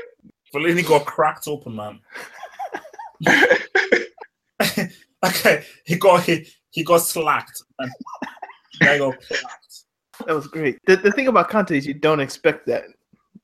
[0.53, 1.99] Fellaini got cracked open, man.
[5.23, 7.63] okay, he got he, he got slacked.
[7.79, 7.89] Man.
[8.81, 9.66] Guy got clapped.
[10.25, 10.79] That was great.
[10.85, 12.85] The, the thing about Conte is you don't expect that.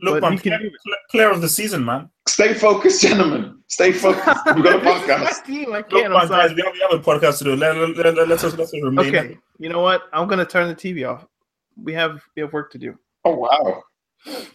[0.02, 0.76] Look, But man, he can player, do
[1.12, 2.10] player of the season, man.
[2.28, 3.60] Stay focused, gentlemen.
[3.68, 4.40] Stay focused.
[4.56, 5.46] We've got a This is my podcast.
[5.46, 5.74] team.
[5.74, 6.12] I Look, can't.
[6.14, 7.56] man, guys, we have, we have a podcast to do.
[7.56, 9.16] Let, let, let, let, let's, let's remain.
[9.16, 10.04] Okay, you know what?
[10.12, 11.26] I'm gonna turn the TV off.
[11.82, 12.98] We have we have work to do.
[13.24, 13.84] Oh wow!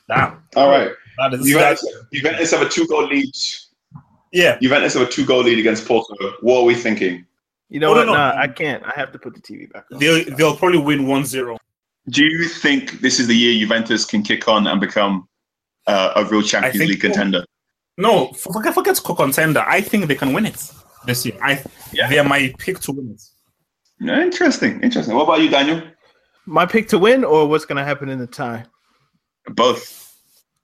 [0.09, 0.43] Damn.
[0.57, 0.91] All right.
[1.19, 3.33] That is, Juventus, Juventus have a two-goal lead.
[4.33, 4.59] yeah.
[4.61, 6.15] Juventus have a two-goal lead against Porto.
[6.43, 7.25] What are we thinking?
[7.71, 8.07] You know Oh, no, what?
[8.07, 8.13] no.
[8.15, 8.83] Nah, I can't.
[8.85, 9.99] I have to put the TV back on.
[9.99, 11.59] They'll, they'll probably win 1 0.
[12.09, 15.29] Do you think this is the year Juventus can kick on and become
[15.87, 17.45] uh, a real Champions think League contender?
[17.97, 19.65] No, forget, forget contender.
[19.67, 20.73] I think they can win it
[21.07, 21.37] this year.
[21.43, 22.09] I Yeah.
[22.09, 23.23] They're my pick to win it.
[24.01, 24.81] Yeah, interesting.
[24.83, 25.15] Interesting.
[25.15, 25.83] What about you, Daniel?
[26.47, 28.65] My pick to win, or what's gonna happen in the tie?
[29.49, 30.15] Both.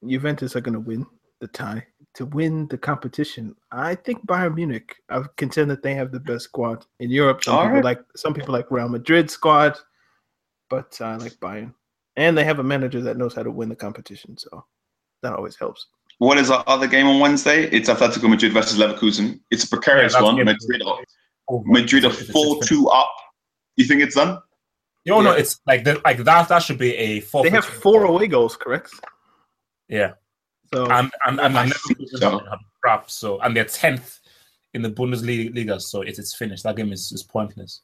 [0.07, 1.05] Juventus are gonna win
[1.41, 3.55] the tie to win the competition.
[3.73, 4.97] I think Bayern Munich.
[5.11, 7.43] I contend that they have the best squad in Europe.
[7.45, 7.85] Some All people right.
[7.85, 9.77] like some people like Real Madrid squad,
[10.71, 11.73] but I like Bayern,
[12.17, 14.37] and they have a manager that knows how to win the competition.
[14.39, 14.65] So
[15.23, 15.87] that always helps.
[16.19, 17.65] What is our other game on Wednesday?
[17.71, 19.41] It's Atletico Madrid versus Leverkusen.
[19.51, 20.37] It's a precarious Yeah, one.
[20.37, 20.99] Madrid are,
[21.49, 23.11] Oh, Madrid are it's- it's- four two up.
[23.77, 24.39] You think it's done?
[25.07, 26.49] No, no, it's like the, like that.
[26.49, 27.43] That should be a four.
[27.43, 28.91] They have four away goals, correct?
[29.89, 30.13] Yeah,
[30.73, 32.39] So and and and, I and think Leverkusen so.
[32.39, 33.11] have crap.
[33.11, 34.21] So and they're tenth
[34.73, 35.81] in the Bundesliga.
[35.83, 36.63] So it is finished.
[36.63, 37.83] That game is, is pointless.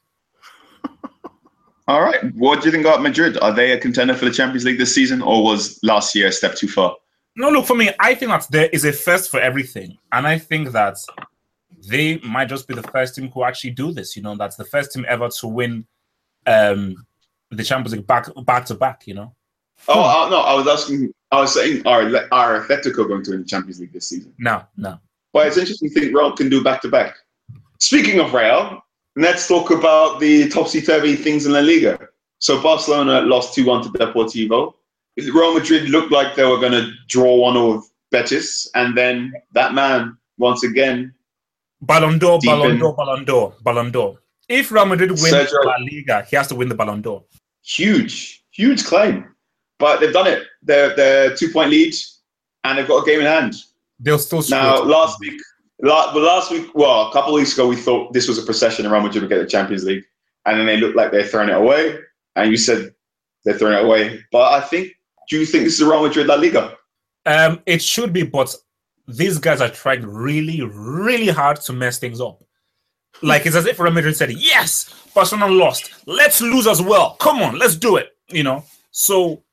[1.87, 2.33] All right.
[2.35, 3.37] What do you think about Madrid?
[3.39, 6.31] Are they a contender for the Champions League this season, or was last year a
[6.31, 6.95] step too far?
[7.35, 7.91] No, look for me.
[7.99, 10.97] I think that there is a first for everything, and I think that
[11.87, 14.15] they might just be the first team who actually do this.
[14.15, 15.85] You know, that's the first team ever to win
[16.47, 16.95] um
[17.49, 19.07] the Champions League back back to back.
[19.07, 19.35] You know,
[19.87, 21.13] Oh uh, no, I was asking.
[21.31, 24.33] I was saying, are are Atletico going to win the Champions League this season?
[24.37, 24.99] no, no.
[25.33, 27.15] Well, it's interesting to think Real can do back to back.
[27.79, 28.83] Speaking of Real,
[29.15, 31.99] let's talk about the topsy turvy things in La Liga.
[32.39, 34.73] So Barcelona lost 2 1 to Deportivo.
[35.17, 38.69] Real Madrid looked like they were going to draw one with Betis.
[38.75, 41.13] And then that man, once again,
[41.81, 44.19] Ballon d'Or, Ballon d'Or, Ballon d'Or, Ballon d'Or.
[44.47, 47.23] If Real Madrid wins Sergio- La Liga, he has to win the Ballon d'Or.
[47.63, 49.25] huge, huge claim.
[49.79, 50.43] But they've done it.
[50.61, 51.95] They're, they're two point lead
[52.63, 53.55] and they've got a game in hand.
[53.99, 55.39] They'll still Now, last week,
[55.89, 59.03] last week, well, a couple of weeks ago, we thought this was a procession around
[59.03, 60.03] Madrid would get the Champions League,
[60.45, 61.97] and then they looked like they're throwing it away.
[62.35, 62.93] And you said
[63.43, 64.93] they're throwing it away, but I think,
[65.29, 66.75] do you think this is a Real Madrid La Liga?
[67.25, 68.55] Um, it should be, but
[69.07, 72.43] these guys are trying really, really hard to mess things up.
[73.21, 75.91] Like it's as if Real Madrid said, "Yes, Barcelona lost.
[76.07, 77.15] Let's lose as well.
[77.19, 78.63] Come on, let's do it." You know.
[78.91, 79.43] So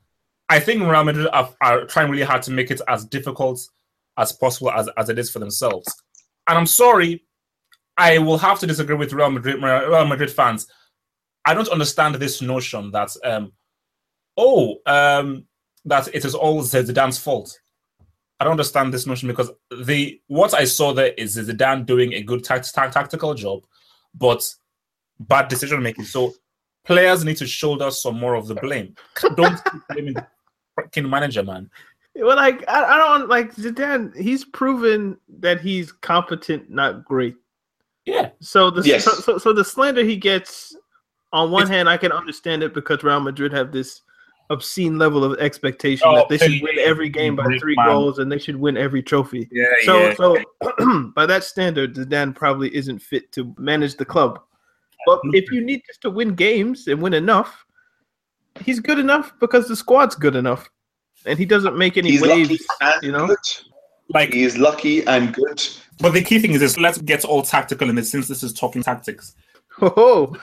[0.49, 3.61] I think Real Madrid are, are trying really hard to make it as difficult
[4.17, 6.03] as possible as, as it is for themselves.
[6.49, 7.25] And I'm sorry,
[7.97, 10.67] I will have to disagree with Real Madrid Real Madrid fans.
[11.45, 13.53] I don't understand this notion that um,
[14.37, 15.45] oh um,
[15.85, 17.59] that it is all Zidane's fault.
[18.41, 19.51] I don't understand this notion because
[19.85, 23.61] the what I saw there is Zidane doing a good tact, tact, tactical job,
[24.15, 24.49] but
[25.21, 26.05] bad decision making.
[26.05, 26.35] So
[26.85, 28.95] players need to shoulder some more of the blame.
[29.37, 30.27] Don't keep blaming the
[30.79, 31.69] freaking manager, man.
[32.19, 34.17] Well, like I, I don't like Zidane.
[34.17, 37.37] He's proven that he's competent, not great.
[38.07, 39.05] Yeah, So the Yes.
[39.05, 40.75] so, so, so the slander he gets,
[41.33, 44.01] on one It's- hand, I can understand it because Real Madrid have this
[44.51, 47.87] obscene level of expectation Oh, that they should win every game by three man.
[47.87, 49.47] goals and they should win every trophy.
[49.53, 50.15] yeah, So, yeah.
[50.15, 54.41] so by that standard, Zidane probably isn't fit to manage the club.
[55.05, 57.65] But if you need just to win games and win enough,
[58.65, 60.71] he's good enough because the squad's good enough,
[61.29, 62.51] and he doesn't make any He's waves.
[62.51, 63.27] lucky and you know?
[63.27, 63.39] good.
[64.09, 65.63] like, He is lucky and good.
[66.01, 68.53] but the key thing is this: let's get all tactical in this, since this is
[68.53, 69.35] talking tactics.
[69.81, 70.37] Oh,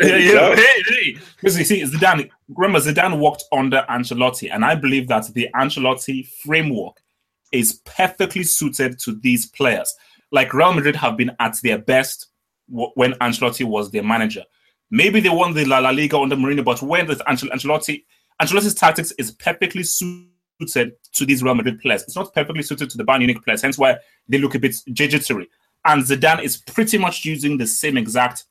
[0.00, 0.54] Yeah, you yeah.
[0.56, 1.16] Hey, hey.
[1.36, 2.28] Because you see, Zidane.
[2.48, 6.96] Remember, Zidane walked under Ancelotti, and I believe that the Ancelotti framework
[7.52, 9.94] is perfectly suited to these players.
[10.32, 12.28] Like Real Madrid have been at their best
[12.70, 14.44] w- when Ancelotti was their manager.
[14.90, 18.04] Maybe they won the La, La Liga under Mourinho, but when there's Ancel- Ancelotti,
[18.42, 22.02] Ancelotti's tactics is perfectly suited to these Real Madrid players.
[22.02, 24.74] It's not perfectly suited to the Bayern Munich players, hence why they look a bit
[24.92, 25.48] jittery.
[25.84, 28.44] And Zidane is pretty much using the same exact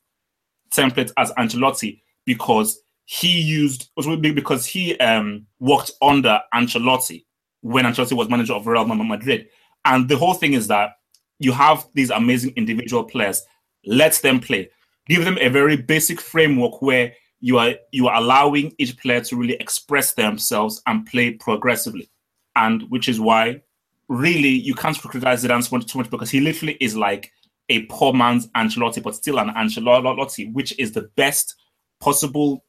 [0.70, 3.90] template as Ancelotti because he used
[4.34, 7.24] because he um worked under Ancelotti
[7.60, 9.48] when Ancelotti was manager of Real Madrid.
[9.84, 10.92] And the whole thing is that
[11.38, 13.42] you have these amazing individual players
[13.84, 14.70] Let them play.
[15.08, 19.36] Give them a very basic framework where you are you are allowing each player to
[19.36, 22.08] really express themselves and play progressively.
[22.54, 23.62] And which is why
[24.08, 27.32] really you can't criticize Zidane so much, too much because he literally is like
[27.68, 31.56] a poor man's Ancelotti, but still an Ancelotti, which is the best
[32.00, 32.64] possible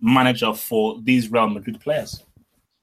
[0.00, 2.24] manager for these Real Madrid players.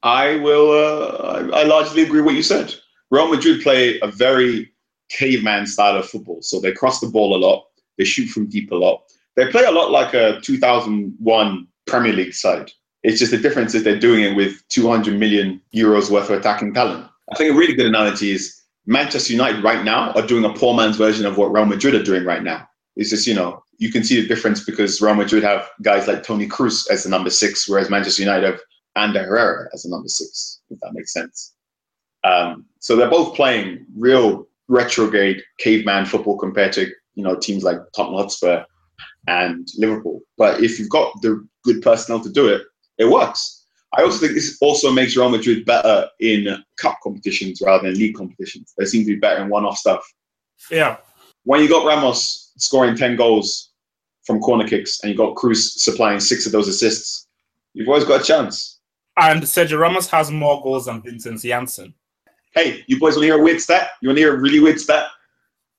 [0.02, 0.70] I will.
[0.72, 2.74] Uh, I, I largely agree with what you said.
[3.10, 4.72] Real Madrid play a very
[5.10, 7.66] caveman style of football, so they cross the ball a lot,
[7.98, 9.02] they shoot from deep a lot.
[9.36, 12.70] They play a lot like a 2001 Premier League side.
[13.02, 16.72] It's just the difference is they're doing it with 200 million euros worth of attacking
[16.72, 17.06] talent.
[17.30, 20.74] I think a really good analogy is Manchester United right now are doing a poor
[20.74, 22.66] man's version of what Real Madrid are doing right now.
[22.96, 26.22] It's just, you know, you can see the difference because Real Madrid have guys like
[26.22, 28.60] Toni Kroos as the number six, whereas Manchester United have
[28.96, 31.54] Ander Herrera as the number six, if that makes sense.
[32.22, 37.78] Um, so they're both playing real retrograde caveman football compared to, you know, teams like
[37.94, 38.64] Tottenham Hotspur
[39.28, 40.20] and Liverpool.
[40.36, 42.62] But if you've got the good personnel to do it,
[42.98, 43.66] it works.
[43.96, 48.16] I also think this also makes Real Madrid better in cup competitions rather than league
[48.16, 48.74] competitions.
[48.76, 50.04] They seem to be better in one-off stuff.
[50.70, 50.96] Yeah.
[51.44, 53.70] When you got Ramos scoring 10 goals
[54.24, 57.28] from corner kicks and you got Kroos supplying six of those assists,
[57.72, 58.80] you've always got a chance.
[59.16, 61.94] And Sergio Ramos has more goals than Vincent Janssen.
[62.52, 63.90] Hey, you boys want to hear a weird stat?
[64.00, 65.06] You want to hear a really weird stat?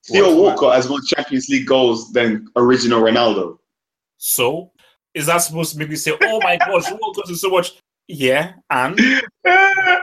[0.07, 3.57] Theo Walcott has more Champions League goals than original Ronaldo.
[4.17, 4.71] So,
[5.13, 7.73] is that supposed to make me say, "Oh my gosh, Walcott is so much"?
[8.07, 8.99] Yeah, and
[9.45, 10.01] I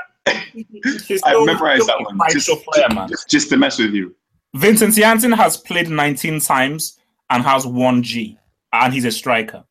[1.45, 4.15] memorized that one just, player, just, just, to mess with you.
[4.55, 6.99] Vincent Janssen has played 19 times
[7.31, 8.37] and has one G,
[8.73, 9.65] and he's a striker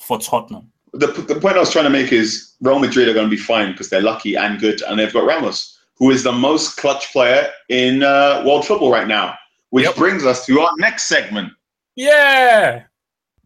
[0.00, 0.70] for Tottenham.
[0.92, 3.40] The, the point I was trying to make is Real Madrid are going to be
[3.40, 7.10] fine because they're lucky and good, and they've got Ramos, who is the most clutch
[7.10, 9.34] player in uh, world football right now.
[9.70, 9.96] Which yep.
[9.96, 11.52] brings us to our next segment.
[11.96, 12.84] Yeah.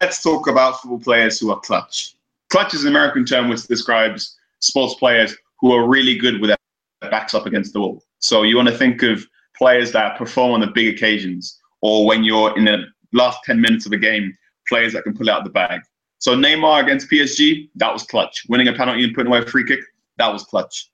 [0.01, 2.15] Let's talk about football players who are clutch.
[2.51, 7.11] Clutch is an American term which describes sports players who are really good with their
[7.11, 8.05] backs up against the wall.
[8.19, 12.25] So you want to think of players that perform on the big occasions, or when
[12.25, 14.37] you're in the last 10 minutes of a game,
[14.69, 15.81] players that can pull out the bag.
[16.19, 18.45] So Neymar against PSG, that was clutch.
[18.49, 19.81] Winning a penalty and putting away a free kick,
[20.19, 20.91] that was clutch.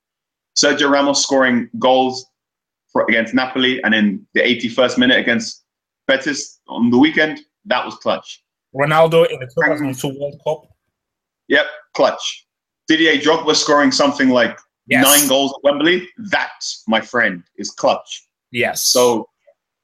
[0.57, 2.27] Sergio Ramos scoring goals
[2.93, 5.65] for, against Napoli and in the 81st minute against
[6.07, 8.43] Betis on the weekend, that was clutch.
[8.75, 10.69] Ronaldo in the 2002 World Cup,
[11.49, 12.47] Yep, clutch.
[12.87, 15.05] Didier Drogba scoring something like yes.
[15.05, 16.09] nine goals at Wembley.
[16.31, 18.27] That, my friend, is clutch.
[18.51, 18.83] Yes.
[18.87, 19.29] So,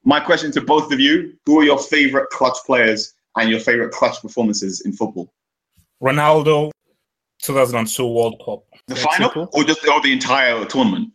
[0.04, 3.92] my question to both of you: Who are your favorite clutch players and your favorite
[3.92, 5.32] clutch performances in football?
[6.02, 6.70] Ronaldo,
[7.42, 8.64] 2002 World Cup.
[8.86, 9.48] The That's final, simple.
[9.52, 11.10] or just or the entire tournament?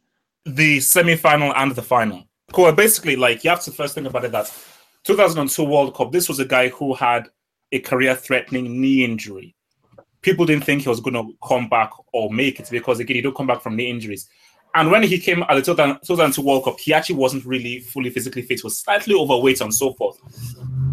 [0.46, 2.26] The semi-final and the final.
[2.52, 2.72] Cool.
[2.72, 4.52] Basically, like you have to first think about it that
[5.04, 6.12] 2002 World Cup.
[6.12, 7.30] This was a guy who had
[7.72, 9.56] a career-threatening knee injury
[10.22, 13.22] people didn't think he was going to come back or make it because again he
[13.22, 14.28] don't come back from the injuries.
[14.76, 18.44] And when he came at the 2002 World Cup, he actually wasn't really fully physically
[18.44, 18.60] fit.
[18.60, 20.20] He was slightly overweight and so forth.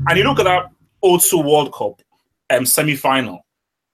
[0.09, 0.71] And you look at that
[1.03, 2.01] 02 World Cup
[2.49, 3.45] um, semi-final,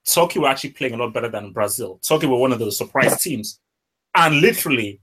[0.04, 1.98] Turkey were actually playing a lot better than Brazil.
[2.06, 3.58] Turkey were one of the surprise teams.
[4.14, 5.00] And literally,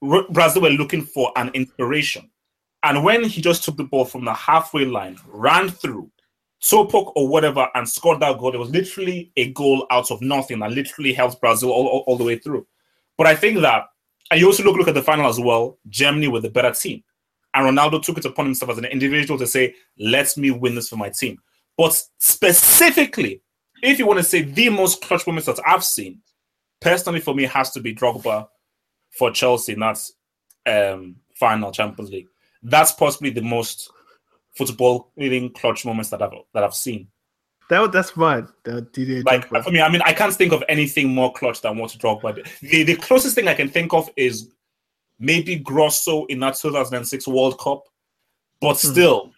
[0.00, 2.30] Brazil were looking for an inspiration.
[2.82, 6.10] And when he just took the ball from the halfway line, ran through,
[6.62, 8.54] Sopok or whatever and scored that goal.
[8.54, 12.16] It was literally a goal out of nothing that literally helped Brazil all, all, all,
[12.16, 12.66] the way through.
[13.16, 13.86] But I think that,
[14.30, 15.78] and you also look look at the final as well.
[15.88, 17.02] Germany with the better team,
[17.54, 20.88] and Ronaldo took it upon himself as an individual to say, "Let me win this
[20.88, 21.38] for my team."
[21.76, 23.42] But specifically,
[23.82, 26.20] if you want to say the most clutch moments that I've seen,
[26.80, 28.46] personally for me, has to be Drogba
[29.10, 29.98] for Chelsea in that
[30.66, 32.28] um, final Champions League.
[32.62, 33.90] That's possibly the most
[34.56, 37.08] football leading clutch moments that I've that I've seen.
[37.70, 38.48] That that's fine.
[38.64, 41.90] That like for me, I mean, I can't think of anything more clutch than what
[41.92, 42.46] Drogba did.
[42.60, 44.50] The the closest thing I can think of is
[45.20, 47.84] maybe Grosso in that 2006 World Cup,
[48.60, 48.88] but hmm.
[48.90, 49.30] still, hmm.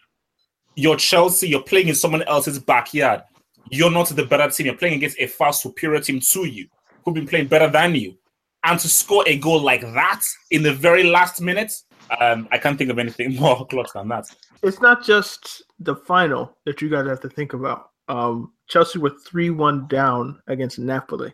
[0.77, 1.49] you're Chelsea.
[1.49, 3.23] You're playing in someone else's backyard.
[3.71, 4.67] You're not the better team.
[4.67, 6.69] You're playing against a far superior team to you,
[7.05, 8.17] who've been playing better than you,
[8.65, 11.73] and to score a goal like that in the very last minute,
[12.21, 14.27] um, I can't think of anything more close than that
[14.63, 17.91] it's not just the final that you guys have to think about.
[18.09, 21.33] Um, Chelsea were three one down against Napoli.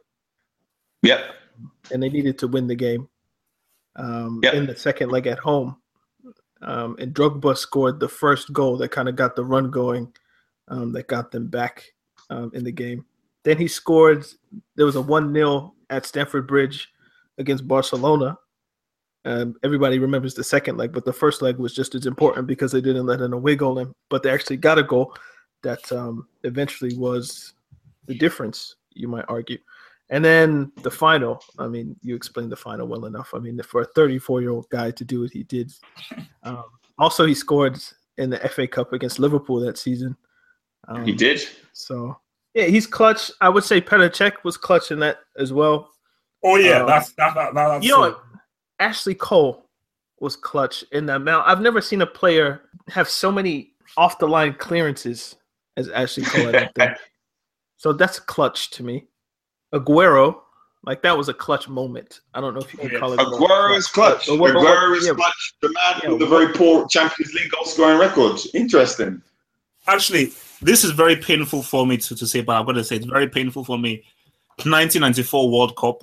[1.02, 1.20] Yep.
[1.92, 3.08] And they needed to win the game.
[3.96, 4.54] Um, yep.
[4.54, 5.76] in the second leg at home.
[6.62, 10.12] Um, and Drogba scored the first goal that kind of got the run going,
[10.68, 11.84] um, that got them back
[12.30, 13.04] um, in the game.
[13.42, 14.24] Then he scored.
[14.76, 16.88] There was a one 0 at Stamford Bridge
[17.38, 18.38] against Barcelona,
[19.24, 22.72] Um, everybody remembers the second leg, but the first leg was just as important because
[22.72, 25.14] they didn't let in a away goal in, but they actually got a goal
[25.62, 27.54] that um, eventually was
[28.06, 29.58] the difference, you might argue.
[30.10, 33.32] And then the final, I mean, you explained the final well enough.
[33.34, 35.72] I mean, for a 34 year old guy to do what he did.
[36.44, 36.64] Um,
[36.98, 37.78] also, he scored
[38.16, 40.16] in the FA Cup against Liverpool that season.
[40.88, 41.42] Um, he did.
[41.74, 42.16] So,
[42.54, 43.30] yeah, he's clutch.
[43.42, 45.90] I would say Petr Cech was clutch in that as well.
[46.44, 46.80] Oh, yeah.
[46.82, 48.22] Um, that's, that, that, that, that's You know what?
[48.80, 49.64] Ashley Cole
[50.20, 51.46] was clutch in that amount.
[51.48, 55.36] I've never seen a player have so many off the line clearances
[55.76, 56.48] as Ashley Cole.
[56.48, 56.92] I don't think.
[57.76, 59.06] So that's clutch to me.
[59.74, 60.40] Aguero,
[60.84, 62.20] like that was a clutch moment.
[62.34, 63.00] I don't know if you can Yes.
[63.00, 63.18] call it.
[63.20, 64.26] Aguero is clutch.
[64.26, 65.54] But what- but what- Aguero is yeah, clutch.
[65.60, 68.38] The man Yeah, with a what- very poor Champions League goal scoring record.
[68.54, 69.22] Interesting.
[69.86, 70.32] Actually,
[70.62, 73.06] this is very painful for me to, to say, but I'm going to say it's
[73.06, 74.02] very painful for me.
[74.64, 76.02] 1994 World Cup,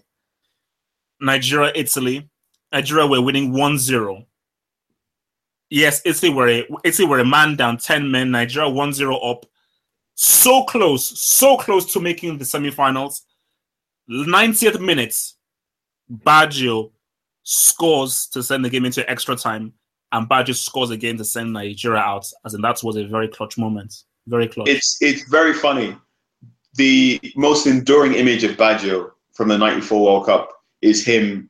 [1.25, 2.29] Nigeria, Italy.
[2.71, 4.25] Nigeria were winning 1 0.
[5.69, 8.31] Yes, Italy were, a, Italy were a man down, 10 men.
[8.31, 9.45] Nigeria 1 0 up.
[10.13, 13.21] So close, so close to making the semifinals.
[14.09, 15.17] 90th minute,
[16.09, 16.91] Baggio
[17.41, 19.73] scores to send the game into extra time,
[20.11, 22.25] and Baggio scores again to send Nigeria out.
[22.45, 23.93] As in, that was a very clutch moment.
[24.27, 24.69] Very clutch.
[24.69, 25.97] It's it's very funny.
[26.75, 30.54] The most enduring image of Baggio from the '94 World Cup
[30.85, 31.49] is him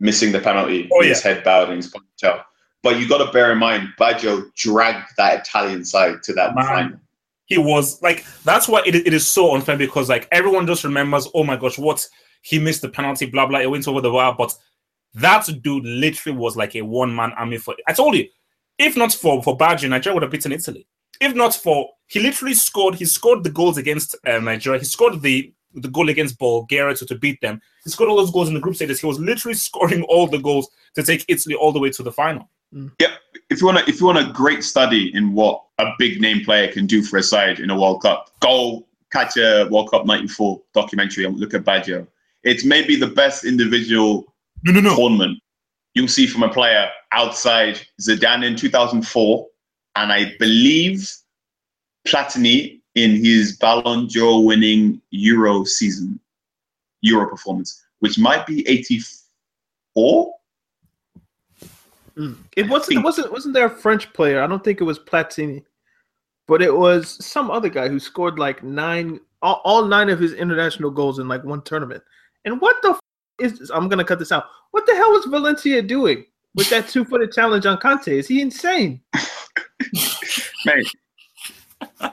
[0.00, 2.42] missing the penalty, Oh, with his head bowed and his ponytail.
[2.82, 6.66] But you got to bear in mind, Baggio dragged that Italian side to that Man.
[6.66, 6.98] final.
[7.46, 11.28] he was like that's why it, it is so unfair because like everyone just remembers
[11.34, 12.04] oh my gosh what
[12.42, 14.52] he missed the penalty blah blah it went over the wire but
[15.14, 18.26] that dude literally was like a one-man army for i told you
[18.78, 20.86] if not for for Baggio, nigeria would have beaten italy
[21.20, 25.20] if not for he literally scored he scored the goals against uh, nigeria he scored
[25.20, 28.54] the the goal against bulgaria to, to beat them he scored all those goals in
[28.54, 31.80] the group stages he was literally scoring all the goals to take italy all the
[31.80, 32.90] way to the final mm.
[33.00, 33.14] Yeah.
[33.50, 36.42] If you want to, if you want a great study in what a big name
[36.42, 40.06] player can do for a side in a World Cup, go catch a World Cup
[40.06, 42.06] '94 documentary and look at Baggio.
[42.44, 44.32] It's maybe the best individual
[44.64, 45.38] no no no tournament
[45.94, 49.46] you'll see from a player outside Zidane in 2004,
[49.96, 51.10] and I believe
[52.06, 56.20] Platini in his Ballon d'Or winning Euro season,
[57.02, 60.34] Euro performance, which might be 84.
[62.16, 62.36] Mm.
[62.56, 62.98] It wasn't.
[62.98, 63.32] It wasn't.
[63.32, 64.42] Wasn't there a French player?
[64.42, 65.64] I don't think it was Platini,
[66.46, 70.34] but it was some other guy who scored like nine, all, all nine of his
[70.34, 72.02] international goals in like one tournament.
[72.44, 73.00] And what the f-
[73.38, 73.70] is?
[73.70, 74.44] I'm gonna cut this out.
[74.72, 78.08] What the hell was Valencia doing with that two footed challenge on Conte?
[78.08, 79.00] Is he insane?
[80.66, 80.86] Mate,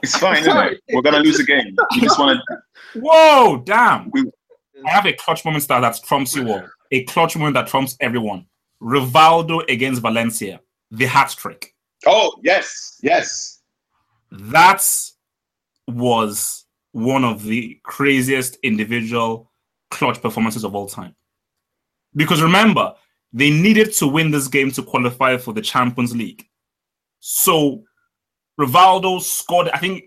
[0.03, 0.81] it's fine, isn't it?
[0.93, 1.75] We're going to lose a game.
[1.91, 2.57] You just want to.
[2.99, 4.31] whoa damn We-
[4.85, 6.63] I have a clutch moment that, that trumps you all.
[6.91, 8.45] A clutch moment that trumps everyone.
[8.81, 10.61] Rivaldo against Valencia,
[10.91, 11.75] the hat trick.
[12.05, 13.59] Oh, yes, yes.
[14.31, 14.85] That
[15.87, 19.51] was one of the craziest individual
[19.91, 21.15] clutch performances of all time.
[22.15, 22.93] Because remember,
[23.33, 26.47] they needed to win this game to qualify for the Champions League.
[27.19, 27.83] So
[28.59, 30.05] Rivaldo scored, I think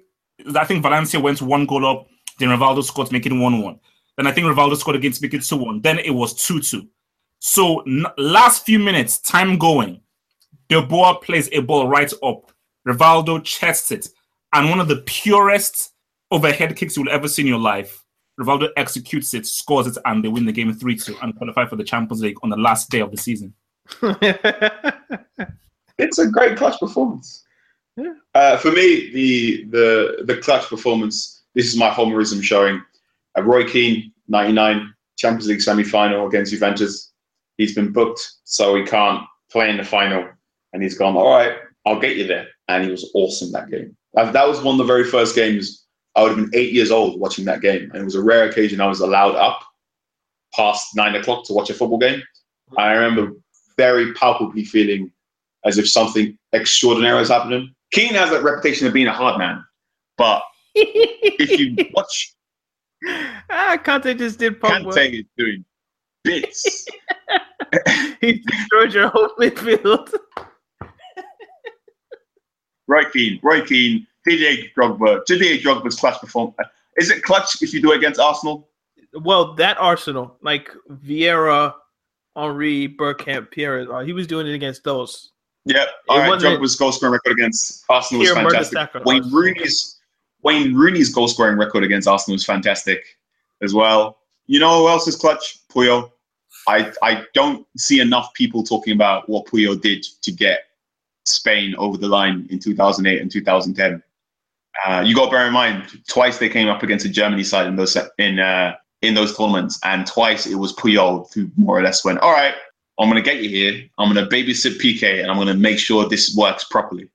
[0.56, 3.80] I think Valencia went one goal up, then Rivaldo scored making it 1 1.
[4.16, 5.80] Then I think Rivaldo scored against making it 2 1.
[5.80, 6.86] Then it was 2 2.
[7.38, 10.00] So n- last few minutes, time going,
[10.68, 12.52] De Boer plays a ball right up.
[12.86, 14.08] Rivaldo chests it.
[14.52, 15.92] And one of the purest
[16.30, 18.04] overhead kicks you will ever see in your life.
[18.38, 21.76] Rivaldo executes it, scores it, and they win the game 3 2 and qualify for
[21.76, 23.54] the Champions League on the last day of the season.
[25.98, 27.44] It's a great clutch performance.
[27.96, 28.14] Yeah.
[28.34, 31.42] Uh, for me, the the the clutch performance.
[31.54, 32.82] This is my Homerism showing.
[33.36, 37.12] Uh, Roy Keane, ninety nine Champions League semi final against Juventus.
[37.58, 40.26] He's been booked, so he can't play in the final,
[40.72, 41.16] and he's gone.
[41.16, 41.52] All right,
[41.86, 43.96] I'll get you there, and he was awesome that game.
[44.14, 45.86] That was one of the very first games.
[46.16, 48.48] I would have been eight years old watching that game, and it was a rare
[48.48, 49.62] occasion I was allowed up
[50.54, 52.22] past nine o'clock to watch a football game.
[52.76, 53.34] I remember
[53.76, 55.10] very palpably feeling
[55.64, 57.74] as if something extraordinary was happening.
[57.92, 59.64] Keane has that reputation of being a hard man,
[60.16, 60.42] but
[60.74, 62.34] if you watch
[63.50, 65.64] ah, Conte just did pump Kante is doing
[66.24, 66.86] bits.
[68.20, 70.12] He destroyed your whole midfield.
[72.86, 76.56] Roy Keane, Roy Keane, Didier Drogba, Didier Drogba's clutch performance.
[76.98, 78.68] Is it clutch if you do it against Arsenal?
[79.14, 81.74] Well, that Arsenal, like Vieira,
[82.36, 85.32] Henry, Bergkamp, Pires, uh, he was doing it against those.
[85.64, 86.28] Yeah, all right.
[86.28, 88.74] wasn't- Drogba's goal scoring record against Arsenal was fantastic.
[89.06, 89.98] Wayne Rooney's
[90.42, 93.04] Wayne Rooney's goal scoring record against Arsenal was fantastic
[93.62, 94.18] as well.
[94.46, 95.58] You know who else is clutch?
[95.68, 96.10] Puyol.
[96.66, 100.64] I I don't see enough people talking about what Puyol did to get
[101.24, 104.02] Spain over the line in 2008 and 2010.
[104.84, 107.66] Uh, you got to bear in mind, twice they came up against a Germany side
[107.66, 111.82] in those in uh, in those tournaments, and twice it was Puyol who more or
[111.82, 112.54] less went, "All right,
[113.02, 113.82] I'm going to get you here.
[113.98, 117.08] I'm going to babysit PK, and I'm going to make sure this works properly."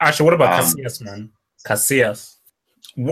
[0.00, 1.30] Actually, what about Um, Casillas, man?
[1.66, 2.34] Casillas,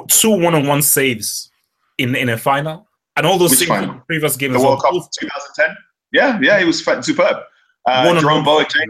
[0.08, 1.50] two one-on-one saves
[1.98, 3.90] in in a final, and all those final?
[3.90, 5.00] in the previous game The World well.
[5.02, 5.76] Cup 2010.
[6.12, 7.36] Yeah, yeah, he was superb.
[7.86, 8.44] Uh, One Jerome.
[8.44, 8.88] Boateng,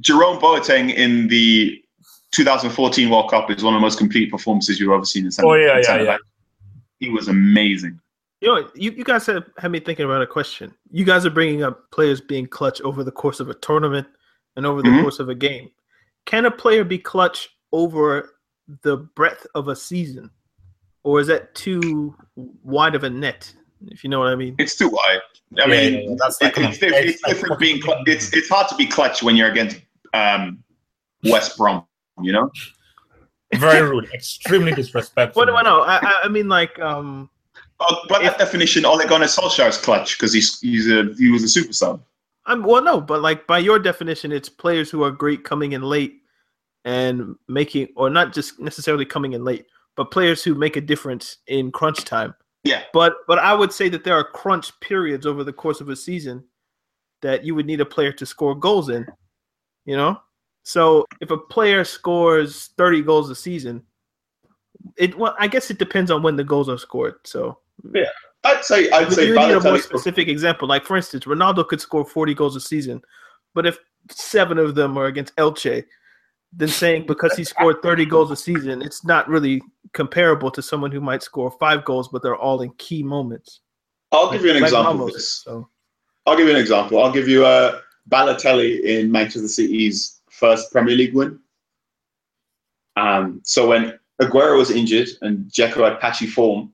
[0.00, 1.82] Jerome Boateng in the
[2.32, 5.48] 2014 World Cup is one of the most complete performances you've ever seen in centre.
[5.48, 6.16] Oh, yeah, yeah, yeah.
[7.00, 7.98] He was amazing.
[8.40, 10.72] You know, you, you guys have had me thinking about a question.
[10.92, 14.06] You guys are bringing up players being clutch over the course of a tournament
[14.56, 15.02] and over the Mhm.
[15.02, 15.70] course of a game.
[16.24, 18.36] Can a player be clutch over
[18.82, 20.30] the breadth of a season,
[21.02, 23.52] or is that too wide of a net?
[23.86, 24.54] If you know what I mean.
[24.58, 25.20] It's too wide.
[25.58, 27.80] I Yeah, mean, yeah, yeah, that's it- it's, it's, it's different being.
[27.80, 29.80] fucking- Cl- it's it's hard to be clutch when you're against
[30.14, 30.62] um,
[31.24, 31.84] West Brom.
[32.22, 32.50] You know,
[33.54, 35.40] Very rude, extremely disrespectful.
[35.40, 35.80] What do I know?
[35.82, 37.30] I, I- I mean, like, um,
[37.78, 41.72] but by that definition, Ole Gunnar clutch because he's he's a he was a super
[41.72, 42.02] sub.
[42.46, 45.82] I'm well, no, but like by your definition, it's players who are great coming in
[45.82, 46.22] late
[46.84, 49.66] and making, or not just necessarily coming in late,
[49.96, 52.34] but players who make a difference in crunch time.
[52.64, 52.82] Yeah.
[52.92, 55.96] But but I would say that there are crunch periods over the course of a
[55.96, 56.44] season
[57.22, 59.06] that you would need a player to score goals in.
[59.84, 60.20] You know,
[60.64, 63.82] so if a player scores 30 goals a season,
[64.96, 67.14] it well, I guess it depends on when the goals are scored.
[67.24, 67.58] So
[68.44, 70.68] I'd say I'd you say need a more specific example.
[70.68, 73.02] Like for instance, Ronaldo could score 40 goals a season,
[73.54, 73.78] but if
[74.10, 75.84] seven of them are against Elche,
[76.52, 79.60] then saying because he scored 30 goals a season, it's not really
[79.92, 83.60] comparable to someone who might score five goals, but they're all in key moments.
[84.12, 85.14] I'll give you an Like example of Ramos.
[85.14, 85.28] this.
[85.44, 85.68] So
[86.26, 87.02] I'll give you an example.
[87.02, 91.38] I'll give you a Balotelli in Manchester City's first Premier League win.
[92.96, 96.72] Um, so when Aguero was injured and Dzeko had patchy form,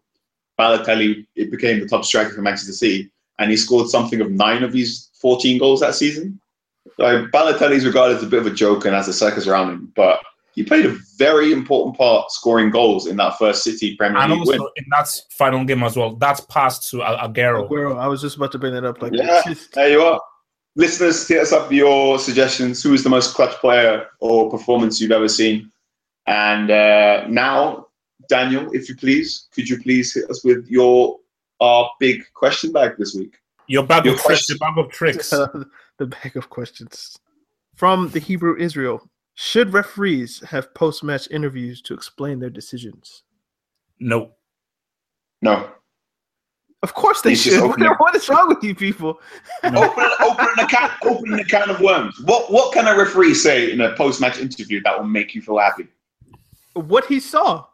[0.59, 4.63] Balotelli it became the top striker for Manchester City, and he scored something of nine
[4.63, 6.41] of his 14 goals that season.
[6.99, 9.71] Like Balotelli is regarded as a bit of a joke and has a circus around
[9.71, 10.21] him, but
[10.55, 14.41] he played a very important part scoring goals in that first City Premier And League
[14.41, 14.69] also win.
[14.77, 17.69] in that final game as well, that's passed to Al- Aguero.
[17.69, 19.03] Aguero, I was just about to bring that up.
[19.03, 19.43] Like, Yeah.
[19.47, 20.21] just- There you are.
[20.77, 22.83] Listeners, hit us up your suggestions.
[22.83, 25.71] Who is the most clutch player or performance you've ever seen?
[26.27, 27.84] And uh, now,
[28.29, 31.19] Daniel, if you please, could you please hit us with your
[31.61, 33.37] our big question bag this week?
[33.67, 35.31] Your bag Your of tricks, your question- bag of tricks.
[35.99, 37.19] the bag of questions
[37.75, 39.09] from the Hebrew Israel.
[39.37, 43.23] Should referees have post-match interviews to explain their decisions?
[43.99, 44.33] no.
[45.43, 45.69] No.
[46.83, 47.61] Of course they should.
[47.99, 49.19] what is wrong with you people?
[49.63, 52.21] open, opening a can, opening a can of worms.
[52.25, 55.41] What what can a referee say in a post match interview that will make you
[55.41, 55.89] feel happy?
[56.75, 57.65] What he saw.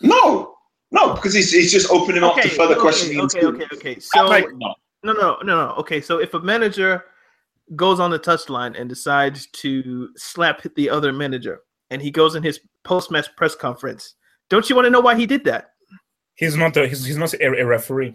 [0.00, 0.56] No,
[0.90, 3.20] no, because he's, he's just opening up to further okay, questioning.
[3.20, 4.00] Okay, and- okay, okay.
[4.00, 4.74] So like- no.
[5.02, 5.74] no, no, no, no.
[5.78, 7.04] Okay, so if a manager
[7.74, 12.42] goes on the touchline and decides to slap the other manager, and he goes in
[12.42, 14.14] his post-match press conference,
[14.48, 15.70] don't you want to know why he did that?
[16.34, 18.14] He's not a, he's, he's not a, a referee.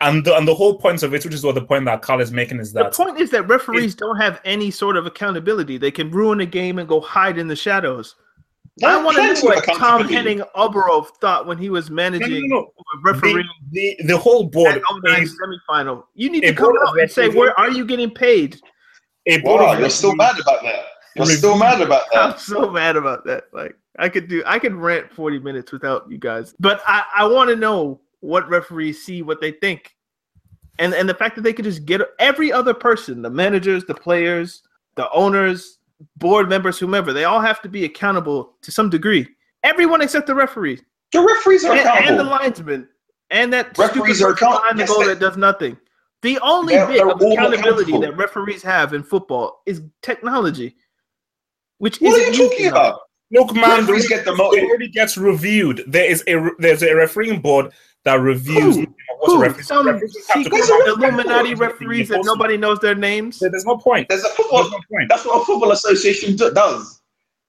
[0.00, 2.20] And the, and the whole point of it, which is what the point that Carl
[2.20, 5.78] is making, is that The point is that referees don't have any sort of accountability.
[5.78, 8.16] They can ruin a game and go hide in the shadows.
[8.82, 10.14] I want to know what Tom accountability.
[10.14, 14.18] Henning Øvrebø thought when he was no, no, managing no, or refereeing The, the, the
[14.18, 16.04] whole board, that 09 a, semifinal.
[16.14, 18.60] You need to come board out and say, referees- where are you getting paid?
[19.26, 20.84] a board Wow, of you're still mad about that.
[21.16, 22.20] You're still mad about that.
[22.32, 23.44] I'm so mad about that.
[23.52, 26.54] Like I could do I could rant 40 minutes without you guys.
[26.58, 29.94] But I, I want to know what referees see, what they think.
[30.78, 33.94] And and the fact that they could just get every other person, the managers, the
[33.94, 34.62] players,
[34.96, 35.78] the owners,
[36.16, 39.26] board members, whomever, they all have to be accountable to some degree.
[39.62, 40.82] Everyone except the referees.
[41.12, 42.30] The referees are and, and the accountable.
[42.30, 42.88] linesman
[43.30, 45.78] and that Referees are behind the goal they- that does nothing.
[46.22, 50.74] The only bit of accountability that referees have in football is technology,
[51.78, 53.00] which What are you talking about?
[53.30, 55.82] Look, man, the, Referees get the mo- it already gets reviewed.
[55.86, 57.72] There is a there's a refereeing board
[58.04, 58.86] that reviews Who?
[59.18, 59.40] what Who?
[59.42, 59.66] referees.
[59.66, 63.38] Some referees have to secret come out with Illuminati referees that nobody knows their names.
[63.38, 64.08] post- There's no point.
[64.08, 64.64] There's a There's football.
[64.70, 65.08] no point.
[65.08, 67.00] That's what a football association do- does.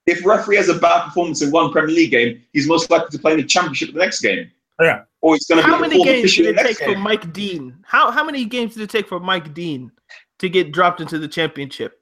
[0.08, 3.20] If referee has a bad performance in one Premier League game, he's most likely to
[3.20, 4.50] play in the Championship the next game,
[4.80, 5.02] Yeah.
[5.22, 6.98] or he's going to be How the many games did it next take for.
[7.00, 7.76] Mike Dean?
[7.86, 9.92] How how many games did it take for Mike Dean
[10.40, 12.00] to get dropped into the championship?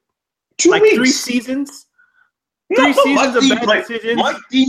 [0.58, 0.96] Two Like weeks.
[0.96, 1.93] three seasons No,
[2.76, 4.22] three seasons of bad decisions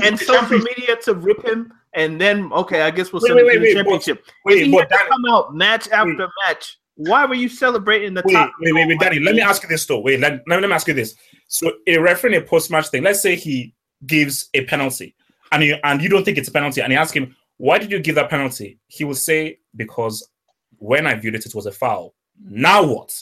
[0.02, 3.46] and social media to rip him, and then okay, I guess we'll Wait, send wait,
[3.46, 4.24] wait, the wait, championship.
[4.44, 8.22] Wait, he but had to come out match after match Why were you celebrating the
[8.24, 8.52] Wait, top?
[8.60, 9.20] wait, wait, wait, Danny.
[9.20, 10.00] Let me ask you this though.
[10.00, 11.14] Wait, let, let, me ask you this.
[11.48, 13.02] So, a referee in a post-match thing.
[13.02, 13.74] Let's say he
[14.06, 15.14] gives a penalty,
[15.52, 17.90] and you and you don't think it's a penalty, and you ask him, "Why did
[17.90, 20.28] you give that penalty?" He will say, "Because
[20.78, 23.12] when I viewed it, it was a foul." Now what?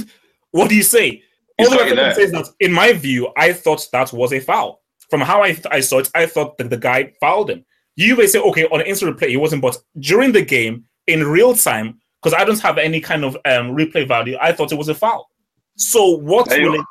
[0.50, 1.22] what do you say?
[1.62, 2.14] He's All the got you there.
[2.14, 4.80] says that, in my view, I thought that was a foul.
[5.10, 7.64] From how I, I saw it, I thought that the guy fouled him.
[7.96, 11.26] You may say, okay, on the instant replay, he wasn't, but during the game, in
[11.26, 14.78] real time, because I don't have any kind of um, replay value, I thought it
[14.78, 15.28] was a foul.
[15.76, 16.84] So, what There will a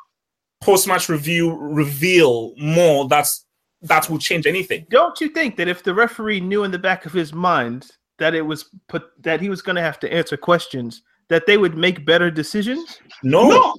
[0.62, 3.46] post-match review reveal more that's
[3.82, 4.86] that will change anything?
[4.90, 8.34] Don't you think that if the referee knew in the back of his mind that
[8.34, 11.76] it was put that he was going to have to answer questions, that they would
[11.76, 13.00] make better decisions?
[13.24, 13.74] No, No,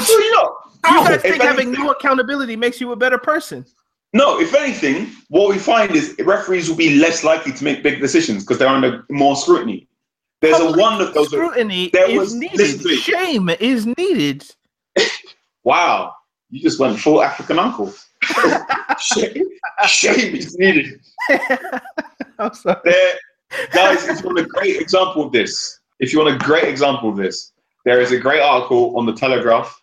[0.00, 0.52] absolutely not.
[0.90, 3.64] You If think having anything- no accountability makes you a better person?
[4.14, 8.00] No, if anything, what we find is referees will be less likely to make big
[8.00, 9.86] decisions because they're under more scrutiny.
[10.40, 11.26] There's a Public one of those.
[11.28, 12.56] scrutiny there is was- needed.
[12.58, 12.96] listen to me.
[12.96, 14.44] Shame is needed.
[15.64, 16.14] Wow,
[16.50, 17.92] you just went full African uncle.
[18.98, 19.44] shame,
[19.86, 20.98] shame is needed.
[22.38, 22.80] I'm sorry.
[22.84, 23.14] There,
[23.72, 27.10] guys, if you want a great example of this, if you want a great example
[27.10, 27.52] of this,
[27.84, 29.77] there is a great article on the Telegraph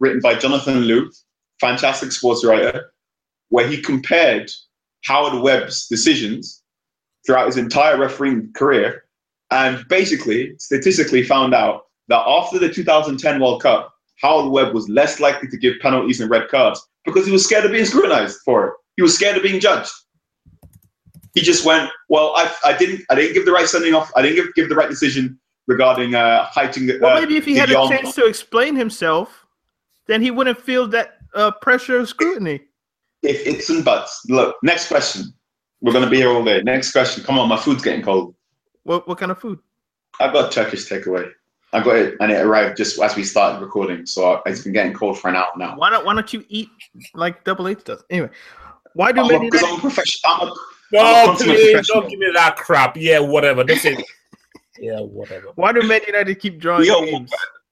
[0.00, 1.08] written by Jonathan Liew,
[1.60, 2.92] fantastic sports writer,
[3.50, 4.50] where he compared
[5.04, 6.62] Howard Webb's decisions
[7.26, 9.04] throughout his entire refereeing career
[9.50, 15.20] and basically statistically found out that after the 2010 World Cup, Howard Webb was less
[15.20, 18.68] likely to give penalties and red cards because he was scared of being scrutinized for
[18.68, 18.74] it.
[18.96, 19.92] He was scared of being judged.
[21.34, 24.10] He just went, well, I, I didn't I didn't give the right sending off.
[24.16, 25.38] I didn't give, give the right decision
[25.68, 26.98] regarding uh, heighting the.
[27.00, 29.39] Well, uh, maybe if he had a chance to explain himself,
[30.10, 32.60] then he wouldn't feel that uh, pressure of scrutiny.
[33.22, 34.22] If it's and buts.
[34.28, 35.32] Look, next question.
[35.80, 36.62] We're gonna be here all day.
[36.62, 37.22] Next question.
[37.22, 38.34] Come on, my food's getting cold.
[38.82, 39.60] What what kind of food?
[40.18, 41.30] I got Turkish takeaway.
[41.72, 44.04] I got it, and it arrived just as we started recording.
[44.04, 45.76] So it's been getting cold for an hour now.
[45.76, 46.68] Why don't Why don't you eat
[47.14, 48.02] like Double H does?
[48.10, 48.30] Anyway,
[48.94, 49.74] why do I'm Man a, 'cause United?
[49.74, 50.32] I'm a professional.
[50.34, 50.56] I'm a, I'm
[50.92, 52.96] no, a consummate please don't give me that crap.
[52.96, 53.62] Yeah, whatever.
[53.62, 54.04] That's it.
[54.78, 55.48] Yeah, whatever.
[55.54, 57.30] Why do Man United keep drawing Yo, games?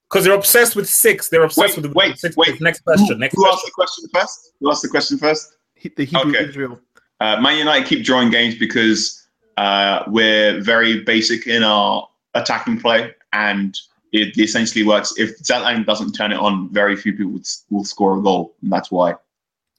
[0.09, 1.29] Because they're obsessed with six.
[1.29, 2.37] They're obsessed Wait, with wait, six.
[2.37, 2.61] wait.
[2.61, 3.19] Next question.
[3.19, 4.05] Next Who asked question.
[4.05, 4.53] the question first?
[4.61, 5.57] Who asked the question first?
[5.75, 6.45] He- The Hebrew Okay.
[6.49, 6.81] Israel.
[7.21, 9.27] Uh, Man United keep drawing games because
[9.59, 13.77] uh, we're very basic in our attacking play, and
[14.13, 15.13] it essentially works.
[15.19, 18.73] If Zlatan doesn't turn it on, very few people will, will score a goal, and
[18.73, 19.15] that's why.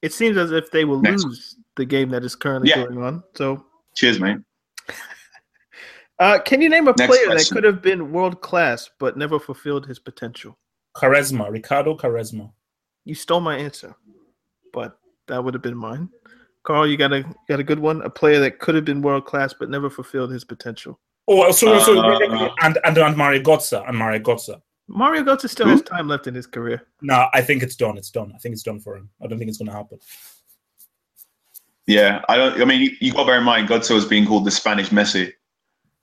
[0.01, 1.23] It seems as if they will Next.
[1.23, 2.83] lose the game that is currently Yeah.
[2.85, 3.23] going on.
[3.35, 3.65] So,
[3.95, 4.37] Cheers, mate.
[6.19, 9.39] Uh, can you name a Next player that could have been world class but never
[9.39, 10.57] fulfilled his potential?
[10.95, 11.49] Quaresma.
[11.49, 12.51] Ricardo Quaresma.
[13.05, 13.95] You stole my answer,
[14.73, 16.09] but that would have been mine.
[16.63, 18.01] Carl, you got a got a good one.
[18.01, 20.99] A player that could have been world class but never fulfilled his potential.
[21.27, 24.59] Oh, so so Uh, and and and Mario Götze and Mario Götze.
[24.87, 26.81] Mario Götze still has time left in his career.
[27.01, 27.97] No, I think it's done.
[27.97, 28.33] It's done.
[28.35, 29.09] I think it's done for him.
[29.23, 29.99] I don't think it's going to happen.
[31.85, 32.59] Yeah, I don't.
[32.59, 34.89] I mean, you, you got to bear in mind, Götze was being called the Spanish
[34.89, 35.31] Messi,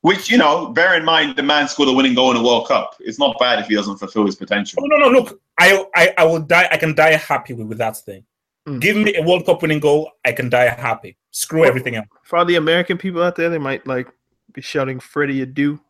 [0.07, 2.69] which you know, bear in mind, the man scored a winning goal in the World
[2.69, 2.95] Cup.
[3.01, 4.81] It's not bad if he doesn't fulfill his potential.
[4.81, 6.69] Oh, no, no, look, I, I, I will die.
[6.71, 8.25] I can die happy with, with that thing.
[8.69, 8.81] Mm.
[8.81, 10.13] Give me a World Cup winning goal.
[10.25, 11.17] I can die happy.
[11.33, 12.07] Screw everything else.
[12.23, 14.07] For all the American people out there, they might like
[14.53, 15.81] be shouting Freddie Adu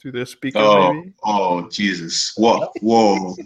[0.00, 0.58] through their speaker.
[0.58, 1.12] Oh, Maybe.
[1.22, 2.32] oh, Jesus!
[2.36, 2.72] What?
[2.80, 3.36] Whoa!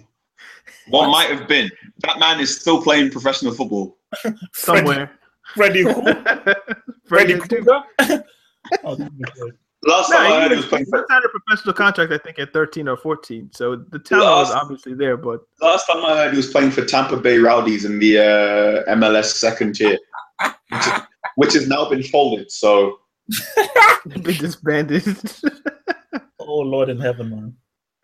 [0.86, 1.68] What might have been?
[2.04, 3.98] That man is still playing professional football.
[4.52, 5.18] somewhere.
[5.56, 6.02] Freddie, who?
[6.04, 6.54] Freddie
[7.06, 7.48] Freddie Adu.
[7.48, 8.24] Krueger.
[8.84, 9.58] oh, this good.
[9.86, 12.18] Last No, time I heard he was, was playing he signed a professional contract, I
[12.18, 13.50] think, at 13 or 14.
[13.52, 16.84] So the talent was obviously there, but Last time I heard he was playing for
[16.84, 19.98] Tampa Bay Rowdies in the uh, MLS second tier,
[20.70, 20.84] which,
[21.36, 22.50] which has now been folded.
[22.50, 22.98] So
[24.06, 25.04] been disbanded.
[26.38, 27.56] Oh, Lord in heaven, man.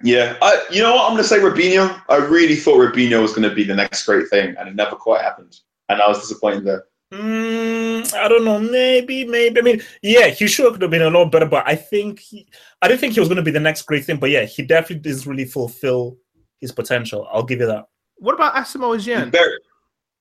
[0.02, 1.04] yeah, I, you know what?
[1.04, 2.02] I'm going to say Robinho.
[2.08, 4.96] I really thought Robinho was going to be the next great thing, and it never
[4.96, 5.56] quite happened.
[5.88, 6.82] And I was disappointed there.
[7.12, 8.58] Mm, I don't know.
[8.58, 9.60] Maybe, maybe.
[9.60, 12.46] I mean, yeah, he sure could have been a lot better, but I think he,
[12.80, 14.16] I didn't think he was going to be the next great thing.
[14.18, 16.16] But yeah, he definitely does really fulfill
[16.60, 17.28] his potential.
[17.30, 17.84] I'll give you that.
[18.16, 19.30] what about Asamoah He's Gyan?
[19.30, 19.58] very-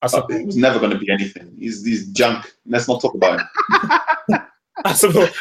[0.02, 1.54] As uh, he was never going to be anything.
[1.58, 2.52] He's, he's junk.
[2.66, 3.46] Let's not talk about him.
[4.84, 5.32] Asamoah,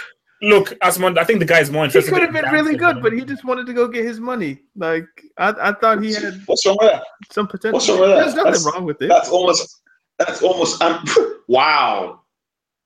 [0.44, 3.02] look, Asmond, I think the guy is more He could have been really good, than-
[3.04, 4.60] but he just wanted to go get his money.
[4.76, 5.06] Like
[5.38, 7.04] I, I thought he had What's wrong with that?
[7.32, 7.74] some potential.
[7.74, 8.16] What's wrong with that?
[8.24, 9.08] There's nothing That's- wrong with it.
[9.10, 9.81] That's almost.
[10.26, 10.82] That's almost.
[10.82, 11.04] Um,
[11.48, 12.22] wow,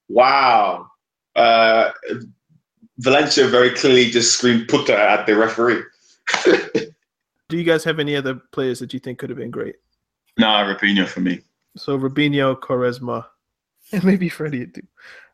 [0.10, 0.88] wow.
[1.36, 1.92] Uh,
[3.00, 5.82] Valencia very clearly just screamed "puta" at the referee.
[7.48, 9.76] Do you guys have any other players that you think could have been great?
[10.38, 11.42] nah, Rapinoe for me.
[11.78, 13.26] So Robinho, Quaresma,
[13.92, 14.82] and maybe Freddie too.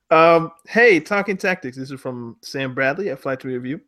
[0.09, 1.77] Um, hey, talking tactics.
[1.77, 3.79] This is from Sam Bradley at Flight to Review.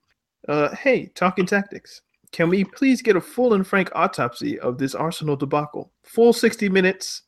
[0.48, 2.02] Uh, hey, talking tactics.
[2.32, 5.92] Can we please get a full and frank autopsy of this Arsenal debacle?
[6.04, 7.24] Full 60 minutes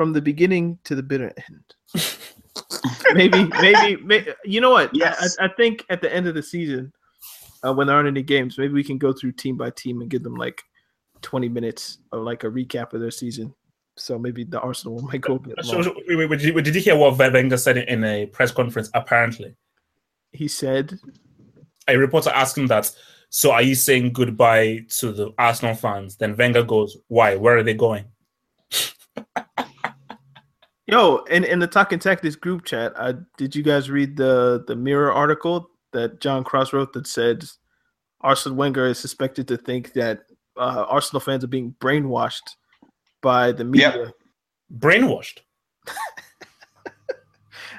[0.00, 1.74] from the beginning to the bitter end.
[3.12, 4.88] maybe, maybe, maybe, you know what?
[4.94, 5.36] Yes.
[5.38, 6.90] I, I think at the end of the season,
[7.62, 10.08] uh, when there aren't any games, maybe we can go through team by team and
[10.08, 10.62] give them like
[11.20, 13.54] 20 minutes of like a recap of their season.
[13.98, 16.48] So maybe the Arsenal one might go a bit So, so, wait, wait, wait, did,
[16.48, 18.88] you, did you hear what Wenger said in a press conference?
[18.94, 19.54] Apparently,
[20.32, 20.98] He said,
[21.86, 22.90] a reporter asked him that.
[23.28, 26.16] So, are you saying goodbye to the Arsenal fans?
[26.16, 27.36] Then Wenger goes, "Why?
[27.36, 28.06] Where are they going?"
[30.90, 34.74] Yo, in, in the Talking Tactics group chat, I, did you guys read the, the
[34.74, 37.44] Mirror article that John Cross wrote that said
[38.22, 40.22] Arsene Wenger is suspected to think that
[40.56, 42.56] uh, Arsenal fans are being brainwashed
[43.22, 44.12] by the media?
[44.78, 45.38] Brainwashed.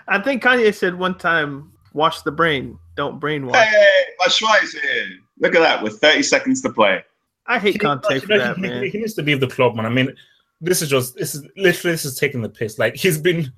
[0.08, 5.10] I think Kanye said one time, "Wash the brain, don't brainwash." Hey, my Schweiz here.
[5.40, 7.04] Look at that with 30 seconds to play.
[7.48, 8.84] I hate Conte for that, man.
[8.84, 9.86] he needs to leave the club, man.
[9.86, 10.16] I mean,
[10.62, 12.78] this is just this is literally this is taking the piss.
[12.80, 13.52] Like he's been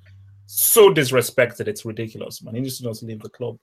[0.46, 2.56] so disrespected, it's ridiculous, man.
[2.56, 3.58] He needs to just leave the club.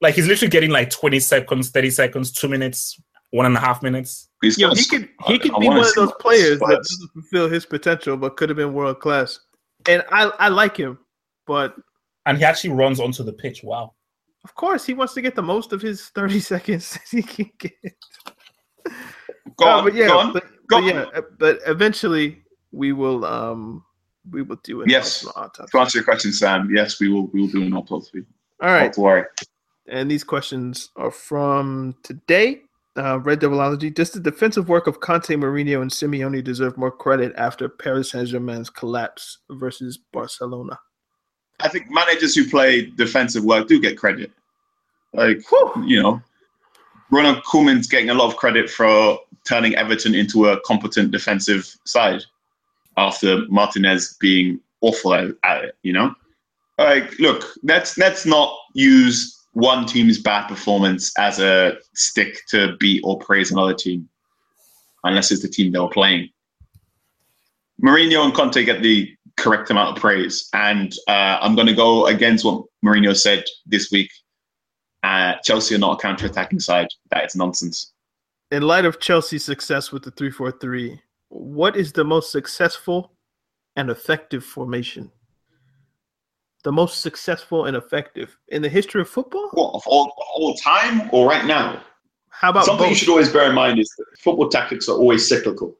[0.00, 3.82] Like he's literally getting like twenty seconds, thirty seconds, two minutes, one and a half
[3.82, 4.28] minutes.
[4.42, 7.48] He's Yo, he a- could he could be one of those players that doesn't fulfill
[7.48, 9.40] his potential, but could have been world class.
[9.88, 10.98] And I I like him,
[11.46, 11.74] but
[12.26, 13.62] And he actually runs onto the pitch.
[13.62, 13.94] Wow.
[14.44, 17.72] of course he wants to get the most of his thirty seconds he can get.
[19.56, 20.32] Go Uh, on, but yeah, go on.
[20.32, 22.42] but, go but yeah, uh, but eventually
[22.76, 23.82] we will um
[24.30, 25.24] we will do an Yes.
[25.36, 25.70] Autopsy.
[25.72, 27.26] To answer your question, Sam, yes, we will.
[27.28, 28.24] We will do an autopsy.
[28.60, 29.24] All right, to worry.
[29.88, 32.62] and these questions are from today.
[32.96, 33.92] Uh, Red Devilology.
[33.94, 38.26] Does the defensive work of Conte, Mourinho, and Simeone deserve more credit after Paris Saint
[38.28, 40.78] Germain's collapse versus Barcelona?
[41.60, 44.32] I think managers who play defensive work do get credit.
[45.12, 45.84] Like Whew.
[45.86, 46.22] you know,
[47.10, 52.22] Ronald Koeman's getting a lot of credit for turning Everton into a competent defensive side
[52.96, 55.76] after Martinez being awful at, it.
[55.82, 56.14] You know,
[56.78, 63.00] like look, let's let's not use one team's bad performance as a stick to beat
[63.04, 64.08] or praise another team,
[65.04, 66.28] unless it's the team they were playing.
[67.82, 72.06] Mourinho and Conte get the correct amount of praise, and uh, I'm going to go
[72.06, 74.10] against what Mourinho said this week.
[75.02, 76.88] Uh, Chelsea are not a counter-attacking side.
[77.10, 77.92] That is nonsense.
[78.50, 83.12] In light of Chelsea's success with the 3 4 3, what is the most successful
[83.76, 85.10] and effective formation?
[86.64, 89.50] The most successful and effective in the history of football?
[89.52, 91.82] What of all, all time or right now?
[92.30, 92.90] How about something both?
[92.90, 95.76] you should always bear in mind is that football tactics are always cyclical.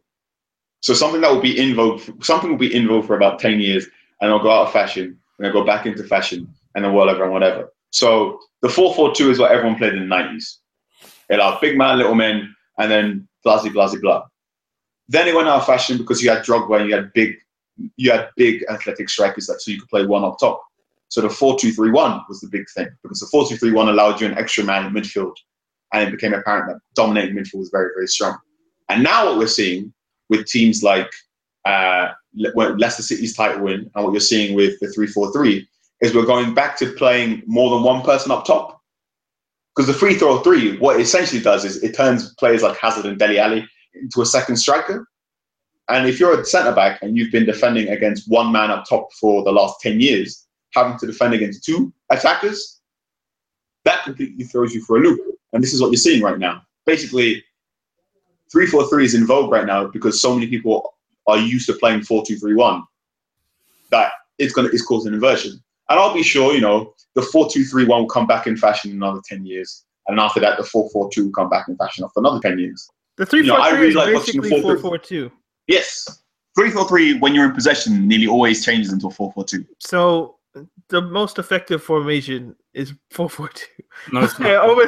[0.81, 3.61] So something that will be in vogue, something will be in vogue for about ten
[3.61, 3.87] years,
[4.21, 7.25] and it'll go out of fashion, and it'll go back into fashion, and then whatever
[7.25, 7.73] and whatever.
[7.91, 10.61] So the four-four-two is what everyone played in the nineties.
[11.29, 14.23] It allowed big man, little men, and then blah blah blah blah.
[15.09, 17.37] Then it went out of fashion because you had Drogba and you had big,
[17.97, 20.63] you had big athletic strikers that so you could play one up top.
[21.09, 24.87] So the four-two-three-one was the big thing because the four-two-three-one allowed you an extra man
[24.87, 25.35] in midfield
[25.93, 28.37] and it became apparent that dominating midfield was very, very strong.
[28.89, 29.93] And now what we're seeing
[30.29, 31.11] with teams like
[31.65, 35.65] uh, Leicester City's title win and what you're seeing with the 3-4-3
[36.01, 38.81] is we're going back to playing more than one person up top.
[39.75, 43.05] Because the free throw three, what it essentially does is it turns players like Hazard
[43.05, 43.69] and Dele Alli
[44.01, 45.09] into a second striker.
[45.89, 49.13] And if you're a centre back and you've been defending against one man up top
[49.13, 52.81] for the last 10 years, having to defend against two attackers,
[53.85, 55.21] that completely throws you for a loop.
[55.53, 56.63] And this is what you're seeing right now.
[56.87, 57.45] Basically,
[58.53, 60.95] 3 4 3 is in vogue right now because so many people
[61.27, 62.83] are used to playing 4 2 3 1
[63.91, 65.53] that it's going to it's causing inversion.
[65.89, 68.57] And I'll be sure, you know, the 4 2 3 1 will come back in
[68.57, 69.85] fashion in another 10 years.
[70.09, 72.59] And after that, the 4 4 2 will come back in fashion after another 10
[72.59, 72.91] years.
[73.17, 74.81] The three you know, four three really is like watching basically 4 4-3.
[74.83, 75.33] 4 2.
[75.69, 76.23] Yes.
[76.57, 79.65] 3 4 3, when you're in possession, nearly always changes into a 4 4 2.
[79.81, 80.37] So
[80.89, 83.67] the most effective formation is 4 4 2.
[84.13, 84.51] No, it's not.
[84.51, 84.87] Over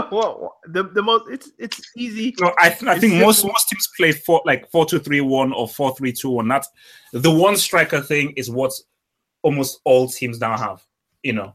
[0.00, 0.12] what,
[0.42, 2.34] what- the, the most it's it's easy.
[2.40, 3.52] No, I, th- I It's think most simple.
[3.52, 6.48] most teams play four like four two three one or four three two one.
[6.48, 6.66] That
[7.12, 8.72] the one striker thing is what
[9.42, 10.84] almost all teams now have.
[11.22, 11.54] You know,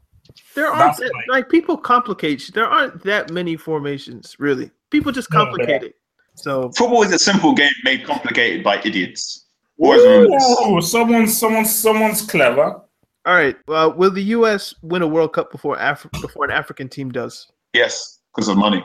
[0.56, 2.50] There aren't like- like people complicate.
[2.54, 4.72] There aren't that many formations really.
[4.90, 5.96] People just No, complicate it.
[6.36, 9.46] So Football is a simple game made complicated by idiots.
[9.80, 10.02] Always.
[10.02, 12.82] Ooh, someone, someone, someone's clever.
[13.26, 13.56] all right.
[13.68, 14.74] Well, will the U.S.
[14.82, 17.52] win a World Cup before Af- before an African team does?
[17.74, 18.84] Yes, because of money.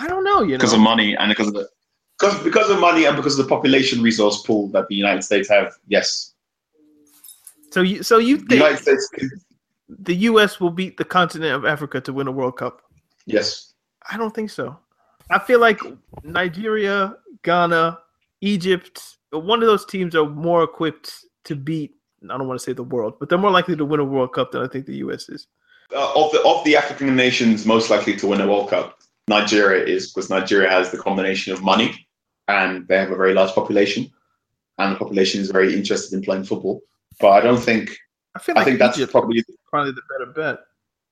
[0.00, 0.42] I don't know.
[0.42, 1.68] You because know, of money and because of the
[2.18, 5.48] because because of money and because of the population resource pool that the United States
[5.48, 5.72] have.
[5.88, 6.34] Yes,
[7.72, 9.08] so you so you the think United States.
[9.88, 10.60] the U.S.
[10.60, 12.82] will beat the continent of Africa to win a World Cup?
[13.26, 13.74] Yes,
[14.10, 14.78] I don't think so.
[15.30, 15.80] I feel like
[16.24, 17.98] Nigeria, Ghana,
[18.40, 21.94] Egypt, one of those teams are more equipped to beat.
[22.24, 24.34] I don't want to say the world, but they're more likely to win a World
[24.34, 25.28] Cup than I think the U.S.
[25.28, 25.46] is.
[25.94, 29.84] Uh, of the of the African nations most likely to win a World Cup, Nigeria
[29.84, 32.06] is because Nigeria has the combination of money
[32.48, 34.10] and they have a very large population,
[34.78, 36.82] and the population is very interested in playing football.
[37.20, 37.96] But I don't think
[38.34, 40.58] I feel I like think that's probably probably the better bet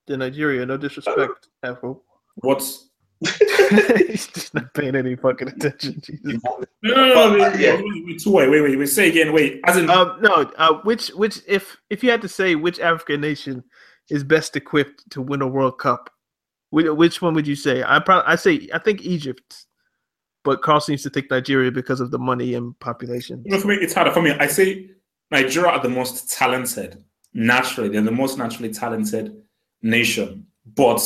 [0.07, 0.67] than Nigeria.
[0.67, 2.03] No disrespect, Afro.
[2.37, 2.88] What's
[3.21, 6.01] He's just not paying any fucking attention.
[6.05, 6.41] Jesus.
[6.45, 7.75] no, no, no, no, Well, wait, yeah.
[7.77, 8.87] wait, wait, two, wait, wait, wait, wait.
[8.89, 9.61] Say again, wait.
[9.65, 13.21] As in, Um, no, uh, which which if if you had to say which African
[13.21, 13.65] nation
[14.11, 16.11] is best equipped to win a World Cup,
[16.71, 17.83] which, which one would you say?
[17.83, 19.67] I probably I say I think Egypt,
[20.45, 23.43] but Carl seems to think Nigeria because of the money and population.
[23.45, 24.31] you know, for me, it's harder for me.
[24.33, 24.91] I say
[25.31, 27.03] Nigeria are the most talented.
[27.35, 29.43] Naturally, they're the most naturally talented
[29.83, 31.03] nation, but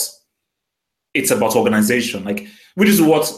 [1.14, 2.24] it's about organization.
[2.24, 3.30] Like, which is what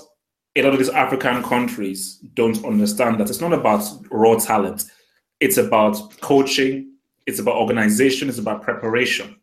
[0.56, 3.18] a lot of these African countries don't understand.
[3.18, 4.84] That it's not about raw talent.
[5.40, 6.92] It's about coaching.
[7.26, 8.28] It's about organization.
[8.28, 9.36] It's about preparation.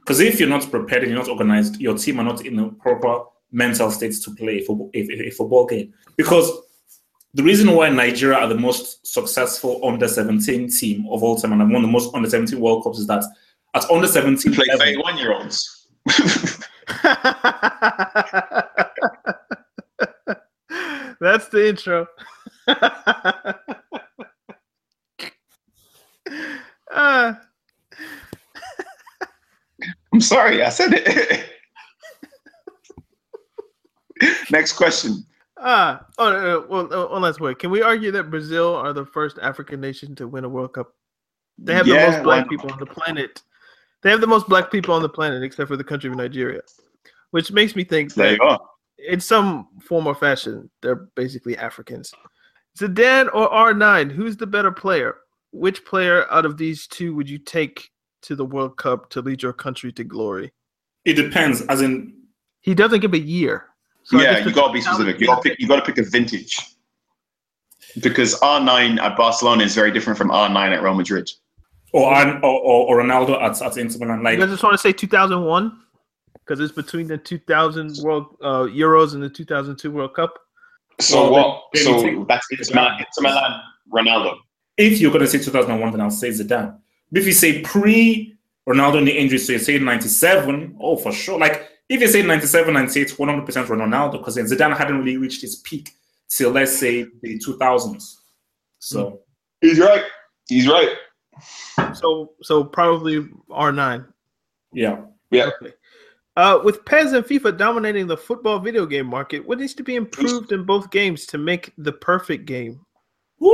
[0.00, 2.68] Because if you're not prepared and you're not organized, your team are not in the
[2.80, 5.92] proper mental states to play a football, a, a- a football game.
[6.16, 6.50] Because
[7.34, 11.60] the reason why Nigeria are the most successful under 17 team of all time and
[11.62, 13.24] have won the most under 17 World Cups is that
[13.74, 15.86] at under 17 play level, 31 year olds.
[21.20, 22.06] That's the intro.
[26.92, 27.34] uh,
[30.12, 31.48] I'm sorry, I said it.
[34.50, 35.24] Next question.
[35.58, 37.58] ah, oh, uh, well, uh, one last word.
[37.58, 40.94] Can we argue that Brazil are the first African nation to win a World Cup?
[41.58, 43.42] They have Yeah, the most black people on the planet.
[44.02, 46.60] They have the most black people on the planet, except for the country of Nigeria,
[47.30, 48.58] which makes me think There that you
[49.08, 52.12] in some form or fashion, they're basically Africans.
[52.78, 55.16] Zidane or R9, who's the better player?
[55.50, 57.90] Which player out of these two would you take
[58.22, 60.52] to the World Cup to lead your country to glory?
[61.04, 61.62] it depends.
[61.62, 62.14] As in,
[62.60, 63.66] He doesn't give a year.
[64.04, 65.20] So yeah, you gotta be specific.
[65.20, 65.60] You gotta pick.
[65.60, 66.56] You gotta pick a vintage.
[68.00, 71.30] Because R9 at Barcelona is very different from R9 at Real Madrid.
[71.92, 74.22] Or, or, or, or Ronaldo at, at Inter Milan.
[74.22, 75.78] Like, You guys just want to say 2001
[76.34, 80.34] because it's between the 2000 World uh, Euros and the 2002 World Cup.
[81.00, 81.62] So Well, what?
[81.74, 83.60] then- So then that's Inter Milan, Inter Milan,
[83.92, 84.36] Ronaldo.
[84.76, 86.76] if you're going to say 2001, then I'll say Zidane.
[87.10, 88.36] But if you say pre
[88.68, 91.38] Ronaldo in the injury, so you say 97, oh, for sure.
[91.38, 95.56] Like, if you say 97, 98, 100% Ronaldo, because then Zidane hadn't really reached his
[95.56, 95.90] peak
[96.28, 98.16] till, let's say, the 2000s.
[98.78, 99.20] So,
[99.60, 100.04] He's right.
[100.48, 100.88] He's right.
[101.94, 104.06] So so probably R9.
[104.72, 105.00] yeah.
[105.30, 105.50] Yeah.
[105.62, 105.72] Okay.
[106.36, 109.96] Uh, with PES and FIFA dominating the football video game market, what needs to be
[109.96, 112.80] improved in both games to make the perfect game?
[113.38, 113.52] Woo!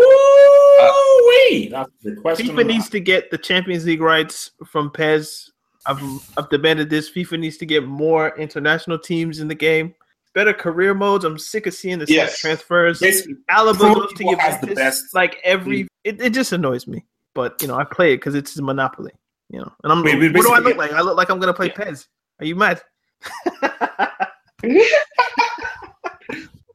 [1.28, 1.68] wee!
[1.70, 2.48] That's the question.
[2.56, 5.50] FIFA needs to get the Champions League rights from PES.
[5.86, 6.00] I've,
[6.36, 7.10] I've demanded this.
[7.10, 9.94] FIFA needs to get more international teams in the game.
[10.34, 11.24] Better career modes.
[11.24, 12.38] I'm sick of seeing the same Yes.
[12.38, 13.00] transfers.
[13.00, 15.00] Basically, Alaba Pro goes to Football has the Juventus.
[15.02, 17.04] best Like every, it, it just annoys me.
[17.38, 19.12] But you know, I play it because it's a monopoly.
[19.48, 20.02] You know, and I'm.
[20.02, 20.90] Wait, what do I look like?
[20.92, 22.08] I look like I'm gonna play PES.
[22.40, 22.82] Are you mad?
[23.62, 24.08] I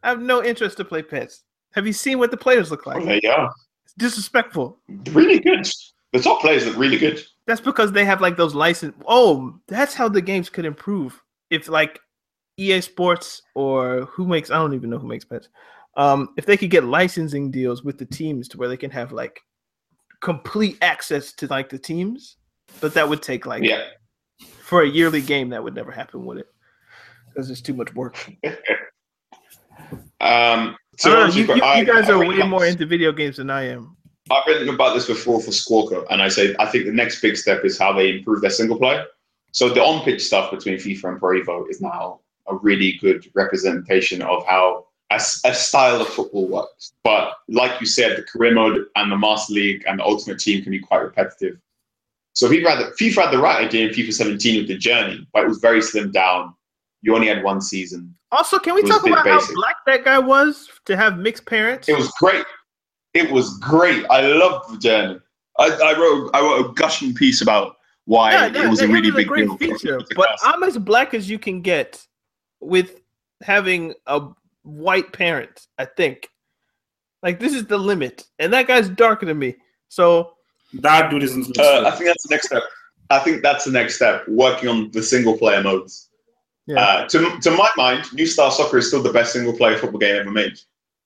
[0.01, 1.43] have no interest to play PES.
[1.73, 3.03] Have you seen what the players look like?
[3.03, 3.51] There you are.
[3.83, 4.79] It's disrespectful.
[5.11, 5.69] Really good.
[6.13, 7.21] The top players look really good.
[7.45, 8.95] That's because they have like those license.
[9.05, 11.21] Oh, that's how the games could improve.
[11.49, 11.99] If like
[12.57, 15.49] EA Sports or who makes I don't even know who makes pets.
[15.97, 19.11] Um, if they could get licensing deals with the teams to where they can have
[19.11, 19.41] like
[20.23, 22.37] complete access to like the teams,
[22.79, 23.83] but that would take like Yeah.
[24.61, 26.47] for a yearly game that would never happen, would it?
[27.27, 28.17] Because it's too much work.
[30.21, 33.11] Um, so know, you, you, I- you guys I are really way more into video
[33.11, 33.97] games than I am.
[34.31, 37.35] I've written about this before for Squawka, and I say I think the next big
[37.35, 39.05] step is how they improve their single player.
[39.51, 44.21] So the on-pitch stuff between FIFA and Pro Evo is now a really good representation
[44.21, 46.93] of how a, a style of football works.
[47.03, 50.63] But like you said, the career mode and the Master League and the Ultimate Team
[50.63, 51.57] can be quite repetitive.
[52.33, 55.27] So FIFA had, the, FIFA had the right idea in FIFA 17 with the journey,
[55.33, 56.55] but it was very slimmed down.
[57.01, 58.15] You only had one season.
[58.31, 61.87] Also, can we talk a about how black that guy was to have mixed parents?
[61.87, 62.45] It was great.
[63.13, 64.05] It was great.
[64.09, 65.19] I loved the journey.
[65.59, 69.11] I, I wrote I wrote a gushing piece about why yeah, it was a really
[69.11, 69.77] was big great deal.
[69.77, 70.01] feature.
[70.15, 70.29] But.
[70.41, 72.07] I'm as black as you can get
[72.59, 73.01] with
[73.43, 74.29] having a
[74.63, 75.67] white parent.
[75.77, 76.27] I think,
[77.21, 79.55] like this is the limit, and that guy's darker than me.
[79.89, 80.33] So
[80.73, 81.57] that dude isn't.
[81.57, 82.63] Uh, I think that's the next step.
[83.09, 84.27] I think that's the next step.
[84.27, 86.09] Working on the single player modes.
[86.65, 86.79] Yeah.
[86.79, 89.99] Uh, to, to my mind, New Star Soccer is still the best single player football
[89.99, 90.57] game ever made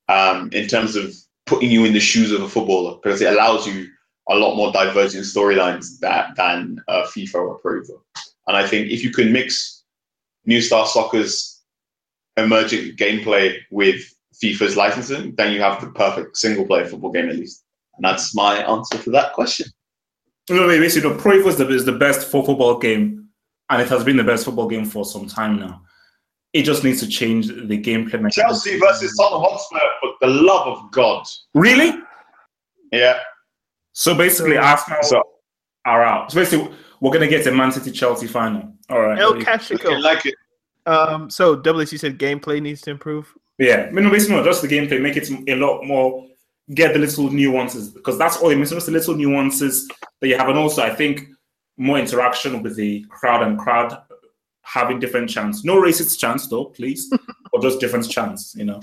[0.07, 1.13] um, in terms of
[1.45, 3.87] putting you in the shoes of a footballer because it allows you
[4.29, 7.81] a lot more divergent storylines that, than uh, FIFA or Pro
[8.47, 9.83] And I think if you can mix
[10.45, 11.56] New Star Soccer's
[12.37, 14.01] emergent gameplay with
[14.41, 17.63] FIFA's licensing, then you have the perfect single player football game at least.
[17.95, 19.67] And that's my answer to that question.
[20.49, 23.27] No, wait, basically, no, Pro Evo is the, is the best for football game,
[23.69, 25.81] and it has been the best football game for some time now.
[26.53, 28.13] It just needs to change the gameplay.
[28.13, 28.43] mechanism.
[28.45, 31.25] Chelsea versus Tottenham Hotspur, for the love of God.
[31.53, 31.99] Really?
[32.91, 33.19] Yeah.
[33.91, 35.23] So basically, So- Arsenal So
[35.85, 36.31] are out.
[36.31, 38.73] So basically, we're gonna get a Man City Chelsea final.
[38.89, 39.19] All right.
[39.19, 39.99] El I Cachico.
[40.01, 40.35] like it.
[40.87, 43.33] Um, so WC said gameplay needs to improve.
[43.59, 46.25] Yeah, I mean, basically, no, just the gameplay, make it a lot more,
[46.73, 48.69] get the little nuances because that's all it means.
[48.69, 49.87] Just the little nuances
[50.21, 51.27] that you have, and also I think
[51.75, 53.97] more interaction with the crowd and crowd
[54.61, 55.63] having different chants.
[55.63, 57.11] No racist chants though, please,
[57.53, 58.55] or just different chants.
[58.55, 58.81] You know.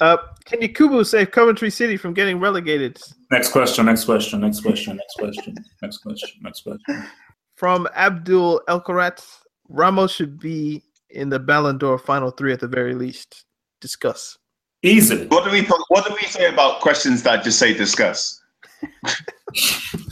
[0.00, 2.98] Uh, can Yakubu save Coventry City from getting relegated?
[3.30, 3.86] Next question.
[3.86, 4.40] Next question.
[4.40, 4.96] Next question.
[4.96, 5.54] Next question.
[5.82, 6.40] Next question.
[6.42, 7.06] Next question.
[7.54, 9.22] From Abdul Elkarat,
[9.68, 10.82] Ramos should be
[11.14, 13.44] in the Ballon d'Or final three at the very least.
[13.80, 14.38] Discuss.
[14.82, 15.26] Easily.
[15.26, 18.42] What do we what do we say about questions that just say discuss?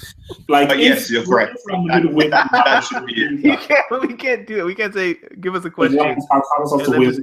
[0.48, 1.58] Like But yes, you're correct.
[1.66, 3.44] That, that should be it.
[3.44, 4.64] You can't, we can't do it.
[4.64, 6.00] We can't say, give us a question.
[6.00, 7.20] and then just.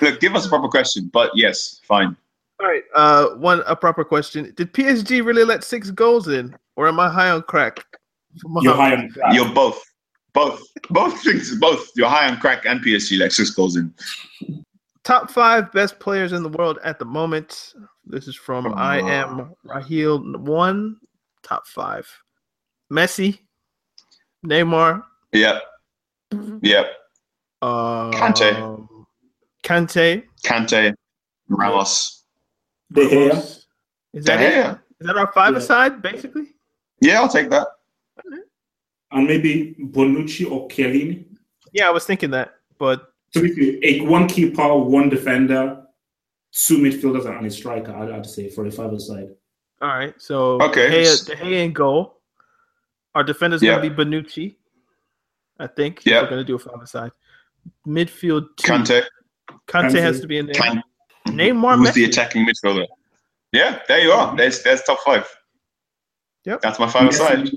[0.00, 2.16] Look, give us a proper question, but yes, fine.
[2.60, 2.82] All right.
[2.94, 4.52] Uh, one a proper question.
[4.56, 7.84] Did PSG really let six goals in, or am I high on crack?
[8.60, 9.34] You're high on crack.
[9.34, 9.82] You're both,
[10.36, 10.60] both,
[10.90, 11.88] both things, both.
[11.96, 13.18] You're high on crack and PSG.
[13.18, 13.92] Like six goals in.
[15.02, 17.72] Top five best players in the world at the moment.
[18.04, 18.72] This is from Oh.
[18.74, 20.98] I am Raheel one.
[21.42, 22.06] Top five:
[22.92, 23.38] Messi,
[24.44, 25.62] Neymar, Yep,
[26.60, 26.86] yep.
[27.62, 28.86] uh, Kante.
[29.62, 30.24] Kante.
[30.44, 30.94] Kante,
[31.48, 32.24] Ramos.
[32.92, 33.64] De Gea.
[34.12, 34.52] Is that it?
[34.52, 34.80] Gea.
[35.00, 35.58] Is that our five Yeah.
[35.58, 36.54] aside, basically?
[37.00, 37.68] Yeah, I'll take that.
[39.12, 41.24] And maybe Bonucci or Chiellini.
[41.72, 45.82] Yeah, I was thinking that, but So if you a one keeper, one defender,
[46.52, 49.28] two midfielders, and a striker, I'd, I'd say for a five side.
[49.82, 50.14] all right.
[50.18, 50.88] So Okay.
[50.90, 52.20] De Gea, De Gea in goal.
[53.14, 53.76] Our defender's Yeah.
[53.76, 54.56] gonna be Bonucci,
[55.58, 56.04] I think.
[56.04, 56.22] Yeah.
[56.22, 57.12] We're gonna do a five side.
[57.86, 58.70] Midfield two.
[58.72, 59.02] Kante,
[59.68, 60.00] Kante Kante.
[60.00, 60.54] has to be in there.
[60.54, 60.82] Kante.
[61.28, 62.86] Neymar Who's the attacking midfielder?
[63.52, 64.36] Yeah, there you are.
[64.36, 65.26] There's there's top five.
[66.44, 66.60] Yep.
[66.60, 67.48] That's my five aside.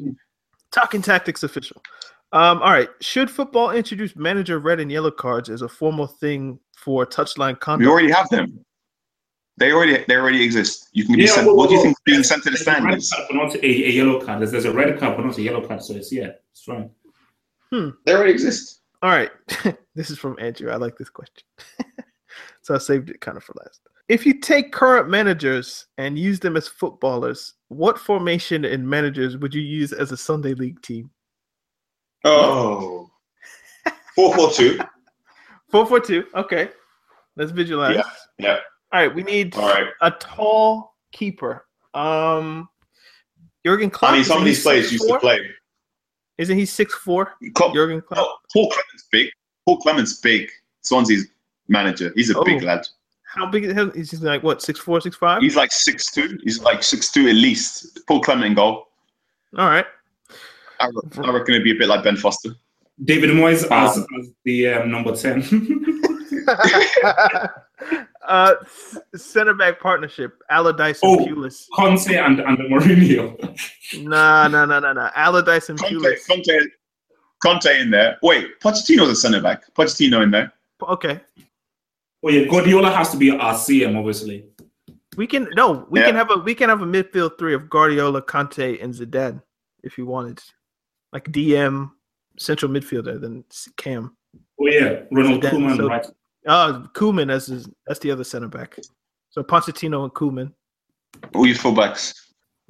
[0.72, 1.82] Talking tactics official.
[2.32, 2.90] Um, all right.
[3.02, 7.60] Should football introduce manager red and yellow cards as a formal thing for touchline We
[7.60, 7.90] conduct?
[7.90, 8.64] already have them.
[9.58, 10.88] They already they already exist.
[10.94, 11.48] You can be Yeah, sent.
[11.48, 13.56] well, what do you well, think being sent to the stand a card, but not
[13.56, 14.40] a, a yellow card.
[14.40, 15.84] There's, there's a red card, but not a yellow card.
[15.84, 16.90] So it's yeah, it's fine.
[17.72, 18.82] They already exist.
[19.02, 19.32] All right.
[19.96, 20.72] this is from Andrew.
[20.72, 21.44] I like this question.
[22.62, 23.82] so I saved it kind of for last.
[24.10, 29.54] If you take current managers and use them as footballers, what formation and managers would
[29.54, 31.12] you use as a Sunday league team?
[32.26, 33.10] Oh.
[34.16, 34.78] Four four two.
[35.72, 36.26] 442.
[36.36, 36.70] Okay.
[37.38, 37.96] Let's visualize.
[37.96, 38.04] Yeah,
[38.40, 38.58] yeah.
[38.92, 39.14] All right.
[39.16, 39.88] We need All right.
[40.02, 41.66] a tall keeper.
[41.94, 42.68] Um,
[43.66, 44.12] Jurgen Klopp.
[44.14, 45.40] I mean, some of these players used to play.
[46.40, 47.34] Isn't he six four?
[47.54, 48.40] Klopp, Jurgen Klopp.
[48.52, 49.30] Paul Clement's big.
[49.66, 50.50] Paul Clement's big.
[50.82, 51.28] Swansea's
[51.68, 52.12] manager.
[52.16, 52.44] He's a Oh.
[52.44, 52.86] big lad.
[53.36, 54.00] How big is he?
[54.00, 54.62] He's like what?
[54.62, 55.42] Six four, six five.
[55.42, 56.40] He's like six two.
[56.44, 58.00] He's like six two at least.
[58.08, 58.88] Paul Clement in goal.
[59.58, 59.86] All right.
[60.80, 62.52] I, re- I reckon it'd be a bit like Ben Foster.
[63.04, 65.44] David Moyes as, Um, as the um, number ten.
[68.28, 68.54] uh,
[69.16, 71.26] center back partnership: Allardyce and Oh.
[71.26, 71.68] Pulis.
[71.76, 73.38] Conte and and Mourinho.
[74.04, 75.12] Nah, nah, nah, nah, nah.
[75.16, 76.28] Allardyce and Conte, Pulis.
[76.28, 76.60] Conte,
[77.44, 78.18] Conte in there.
[78.24, 79.64] Wait, Pochettino's a centre back.
[79.76, 80.52] Pochettino in there.
[80.82, 81.20] Okay,
[82.24, 84.46] Oh yeah, Guardiola has to be our CM, obviously.
[85.18, 86.08] we can no, we Yeah.
[86.08, 89.42] can have a we can have a midfield three of Guardiola, Conte, and Zidane
[89.84, 90.40] if you wanted,
[91.14, 91.92] like DM
[92.38, 93.44] central midfielder, then
[93.78, 94.16] Cam.
[94.62, 96.06] Oh yeah, Ronald Zidane, Koeman, so- right?
[96.48, 98.78] Oh, Koeman as his, that's the other center back.
[99.30, 100.52] So Pochettino and Koeman,
[101.36, 102.14] All your fullbacks.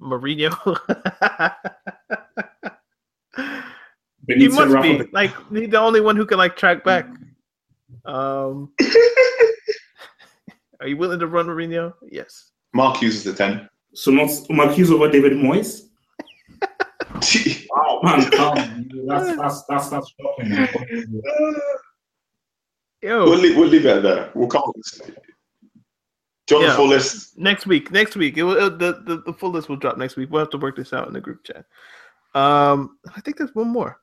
[0.02, 0.54] Mourinho.
[4.28, 7.08] he must be like the only one who can like track back.
[8.06, 9.19] Um, are you
[11.00, 11.93] willing to run Mourinho?
[12.12, 12.52] Yes.
[12.74, 13.68] Mark Hughes is the 10.
[13.95, 15.82] So not Mark Hughes over David Moyes.
[17.72, 18.89] Wow, man, come.
[19.08, 20.68] That's that's that's that's shocking.
[23.02, 24.36] Yo, we'll, leave, we'll leave it at that.
[24.36, 25.16] We'll come up with
[26.47, 26.70] Do you want Yeah.
[26.72, 27.38] the full list?
[27.38, 27.91] next week.
[27.91, 30.30] Next week, it will, it, the, the the full list will drop next week.
[30.32, 31.66] We'll have to work this out in the group chat.
[32.36, 34.00] Um, I think there's one more.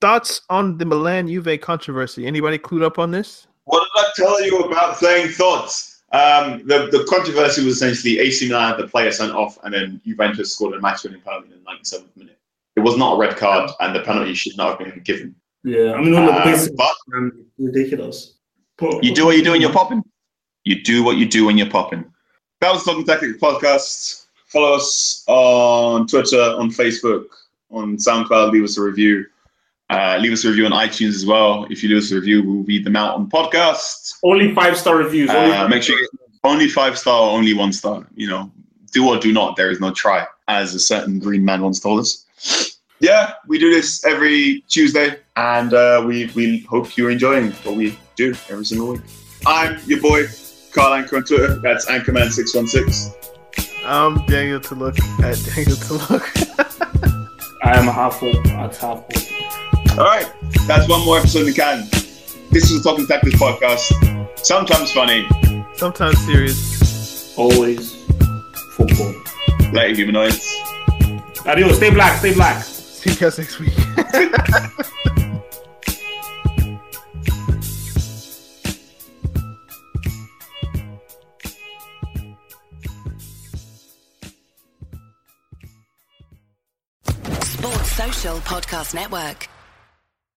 [0.00, 2.26] thoughts on the Milan Juve controversy?
[2.26, 3.46] Anybody clued up on this?
[3.64, 5.89] What did I tell you about saying thoughts?
[6.12, 10.00] Um, the, the controversy was essentially AC Milan had the player sent off, and then
[10.04, 12.38] Juventus scored a match-winning penalty in the 97th minute.
[12.76, 15.34] It was not a red card, and the penalty should not have been given.
[15.62, 18.34] Yeah, I mean, all the Um, basic but um, ridiculous.
[18.78, 20.02] But, you do what you do when you're popping.
[20.64, 22.04] You do what you do when you're popping.
[22.60, 24.26] That was Talking Tactics podcast.
[24.46, 27.26] Follow us on Twitter, on Facebook,
[27.70, 28.50] on SoundCloud.
[28.52, 29.26] Leave us a review.
[29.90, 31.66] Uh, leave us a review on iTunes as well.
[31.68, 34.18] If you leave us a review, we'll read them out on podcast.
[34.22, 35.28] Only five star reviews.
[35.30, 36.08] only Uh, make sure you
[36.44, 38.06] only five star, only one star.
[38.14, 38.52] You know,
[38.92, 39.56] do or do not.
[39.56, 42.78] There is no try, as a certain green man once told us.
[43.00, 47.98] Yeah, we do this every Tuesday, and uh, we we hope you're enjoying what we
[48.14, 49.00] do every single week.
[49.44, 50.26] I'm your boy,
[50.72, 51.60] Carl Anchor on Twitter.
[51.62, 53.14] That's Anchorman616.
[53.84, 56.30] I'm Daniel to look at Daniel to look.
[57.64, 58.36] I am a half full.
[58.50, 59.39] At half full.
[59.98, 60.26] All right,
[60.66, 61.86] that's one more episode in the can.
[62.50, 64.38] This is the Talking Tactics podcast.
[64.44, 65.26] Sometimes funny,
[65.76, 67.36] Sometimes serious.
[67.36, 67.94] Always
[68.76, 69.14] football.
[69.72, 70.46] later humanoids.
[71.46, 71.76] Adios.
[71.76, 72.18] Stay black.
[72.18, 72.62] Stay black.
[72.62, 73.72] See you guys next week.
[87.42, 89.48] Sports Social Podcast Network.